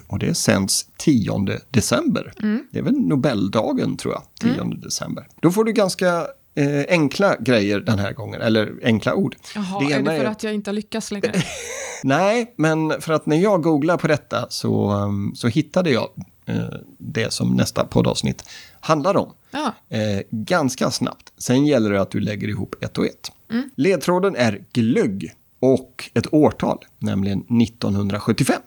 och 0.07 0.19
det 0.19 0.35
sänds 0.35 0.89
10 0.99 1.47
december. 1.71 2.33
Det 2.71 2.79
är 2.79 2.83
väl 2.83 3.01
Nobeldagen 3.01 3.97
tror 3.97 4.15
jag, 4.15 4.23
10 4.41 4.65
december. 4.65 5.29
Då 5.41 5.51
får 5.51 5.65
du 5.65 5.73
ganska 5.73 6.27
eh, 6.57 6.85
enkla 6.89 7.37
grejer 7.37 7.81
den 7.81 7.99
här 7.99 8.13
gången, 8.13 8.41
eller 8.41 8.75
enkla 8.83 9.15
ord. 9.15 9.37
Jaha, 9.55 9.91
är 9.91 10.03
det 10.03 10.19
för 10.19 10.25
att 10.25 10.43
jag 10.43 10.55
inte 10.55 10.73
lyckas 10.73 11.11
längre? 11.11 11.33
Nej, 12.03 12.55
men 12.57 13.01
för 13.01 13.13
att 13.13 13.27
när 13.27 13.37
jag 13.37 13.63
googlar 13.63 13.97
på 13.97 14.07
detta 14.07 14.47
så, 14.51 14.93
um, 14.93 15.35
så 15.35 15.49
hittade 15.49 15.91
jag 15.91 16.09
eh, 16.47 16.57
det 16.99 17.33
som 17.33 17.55
nästa 17.55 17.85
poddavsnitt 17.85 18.45
handlar 18.81 19.17
om. 19.17 19.33
Ja. 19.51 19.75
Eh, 19.89 20.21
ganska 20.31 20.91
snabbt. 20.91 21.33
Sen 21.39 21.67
gäller 21.67 21.91
det 21.91 22.01
att 22.01 22.11
du 22.11 22.21
lägger 22.21 22.49
ihop 22.49 22.75
ett 22.81 22.99
och 22.99 23.07
ett. 23.07 23.33
Ledtråden 23.77 24.37
är 24.37 24.65
glögg 24.73 25.33
och 25.61 26.11
ett 26.15 26.33
årtal, 26.33 26.79
nämligen 26.99 27.39
1975. 27.39 28.61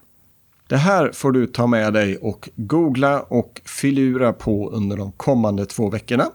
Det 0.67 0.78
här 0.78 1.12
får 1.12 1.32
du 1.32 1.47
ta 1.47 1.67
med 1.67 1.93
dig 1.93 2.17
och 2.17 2.49
googla 2.56 3.21
och 3.21 3.62
filura 3.65 4.34
på 4.34 4.69
under 4.69 4.97
de 4.97 5.12
kommande 5.12 5.65
två 5.65 5.89
veckorna. 5.89 6.25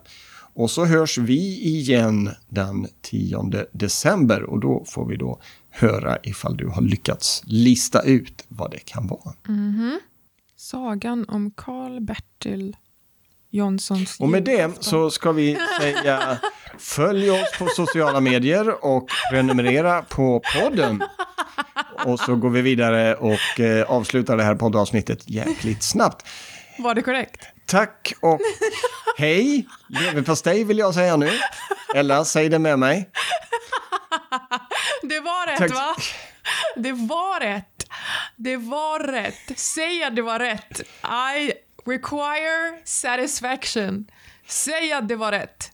Och 0.54 0.70
så 0.70 0.84
hörs 0.84 1.18
vi 1.18 1.62
igen 1.62 2.30
den 2.48 2.86
10 3.02 3.66
december 3.72 4.42
och 4.42 4.60
då 4.60 4.84
får 4.86 5.06
vi 5.06 5.16
då 5.16 5.40
höra 5.70 6.18
ifall 6.22 6.56
du 6.56 6.68
har 6.68 6.82
lyckats 6.82 7.42
lista 7.44 8.02
ut 8.02 8.44
vad 8.48 8.70
det 8.70 8.78
kan 8.78 9.06
vara. 9.06 9.34
Sagan 10.56 11.24
om 11.28 11.50
Karl-Bertil 11.50 12.76
Jonssons 13.50 14.20
Och 14.20 14.28
med 14.28 14.44
det 14.44 14.70
så 14.80 15.10
ska 15.10 15.32
vi 15.32 15.58
säga 15.80 16.38
följ 16.78 17.30
oss 17.30 17.58
på 17.58 17.66
sociala 17.66 18.20
medier 18.20 18.84
och 18.84 19.08
prenumerera 19.30 20.02
på 20.02 20.42
podden. 20.54 21.02
Och 22.04 22.20
så 22.20 22.36
går 22.36 22.50
vi 22.50 22.62
vidare 22.62 23.14
och 23.14 23.60
eh, 23.60 23.90
avslutar 23.90 24.36
det 24.36 24.42
här 24.42 24.54
poddavsnittet 24.54 25.30
jäkligt 25.30 25.82
snabbt. 25.82 26.26
Var 26.78 26.94
det 26.94 27.02
korrekt? 27.02 27.53
Tack 27.66 28.12
och 28.20 28.40
hej! 29.18 29.68
Leverpastej 29.88 30.64
vill 30.64 30.79
jag 30.79 30.94
säga 30.94 31.16
nu. 31.16 31.31
Ella, 31.94 32.24
säg 32.24 32.48
det 32.48 32.59
med 32.59 32.79
mig. 32.79 33.11
Det 35.03 35.20
var 35.20 35.46
rätt 35.46 35.59
Tack. 35.59 35.70
va? 35.74 35.94
Det 36.77 36.92
var 36.92 37.40
rätt. 37.40 37.85
Det 38.37 38.57
var 38.57 39.00
rätt. 39.00 39.59
Säg 39.59 40.05
att 40.05 40.16
det 40.16 40.22
var 40.22 40.38
rätt. 40.38 40.81
I 41.37 41.53
require 41.90 42.81
satisfaction. 42.85 44.07
Säg 44.46 44.92
att 44.92 45.09
det 45.09 45.16
var 45.16 45.33
rätt. 45.33 45.70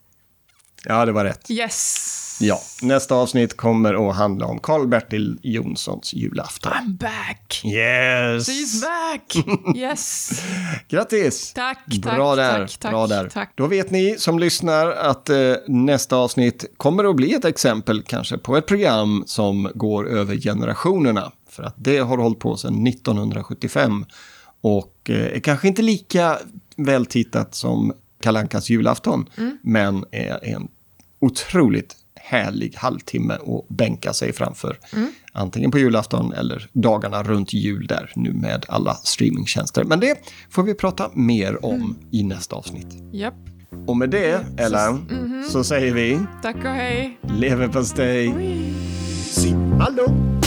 Ja, 0.85 1.07
det 1.07 1.13
var 1.13 1.25
rätt. 1.25 1.51
Yes. 1.51 2.17
Ja, 2.43 2.61
nästa 2.83 3.15
avsnitt 3.15 3.57
kommer 3.57 4.09
att 4.11 4.17
handla 4.17 4.47
om 4.47 4.59
Karl-Bertil 4.59 5.39
Jonssons 5.43 6.15
julafton. 6.15 6.73
I'm 6.73 6.97
back. 6.99 7.63
Yes! 7.65 8.49
She's 8.49 8.81
back. 8.83 9.47
Yes. 9.77 10.31
Grattis! 10.89 11.53
Tack, 11.53 11.87
Bra 11.87 12.37
tack, 12.37 12.37
där, 12.37 12.59
tack, 12.67 12.79
tack, 12.79 12.91
bra 12.93 13.07
där. 13.07 13.29
tack. 13.29 13.53
Då 13.55 13.67
vet 13.67 13.91
ni 13.91 14.17
som 14.19 14.39
lyssnar 14.39 14.91
att 14.91 15.31
eh, 15.31 15.53
nästa 15.67 16.17
avsnitt 16.17 16.65
kommer 16.77 17.05
att 17.05 17.17
bli 17.17 17.35
ett 17.35 17.45
exempel 17.45 18.03
kanske 18.03 18.39
på 18.39 18.57
ett 18.57 18.67
program 18.67 19.25
som 19.27 19.71
går 19.75 20.09
över 20.09 20.37
generationerna. 20.37 21.33
För 21.51 21.63
att 21.63 21.75
det 21.79 21.99
har 21.99 22.17
hållit 22.17 22.39
på 22.39 22.57
sedan 22.57 22.87
1975 22.87 24.05
och 24.61 24.95
eh, 25.09 25.37
är 25.37 25.41
kanske 25.41 25.69
inte 25.69 25.83
lika 25.83 26.39
vältittat 26.77 27.55
som 27.55 27.93
Kalankas 28.21 28.71
julafton, 28.71 29.29
Mm. 29.39 29.59
men 29.63 30.05
är 30.13 30.45
en 30.45 30.69
otroligt 31.21 31.97
härlig 32.15 32.75
halvtimme 32.77 33.35
att 33.35 33.69
bänka 33.69 34.13
sig 34.13 34.33
framför. 34.33 34.79
Mm. 34.93 35.09
Antingen 35.33 35.71
på 35.71 35.79
julafton 35.79 36.33
eller 36.33 36.69
dagarna 36.73 37.23
runt 37.23 37.53
jul 37.53 37.87
där 37.87 38.13
nu 38.17 38.33
med 38.33 38.67
alla 38.69 38.95
streamingtjänster. 38.95 39.85
Men 39.85 40.01
det 40.01 40.15
får 40.51 40.63
vi 40.63 40.75
prata 40.75 41.11
mer 41.15 41.65
om 41.65 41.75
Mm. 41.75 41.97
i 42.11 42.23
nästa 42.23 42.57
avsnitt. 42.57 42.87
Japp. 43.13 43.35
Och 43.87 43.97
med 43.97 44.11
det, 44.11 44.45
Ella, 44.57 44.93
Mhm. 44.93 45.45
så 45.51 45.65
säger 45.65 45.95
vi 45.95 46.19
Tack 46.43 46.57
och 46.57 46.63
hej. 46.63 47.19
leverpastej. 47.39 48.35
Simma 49.31 49.89
lugnt 49.89 50.40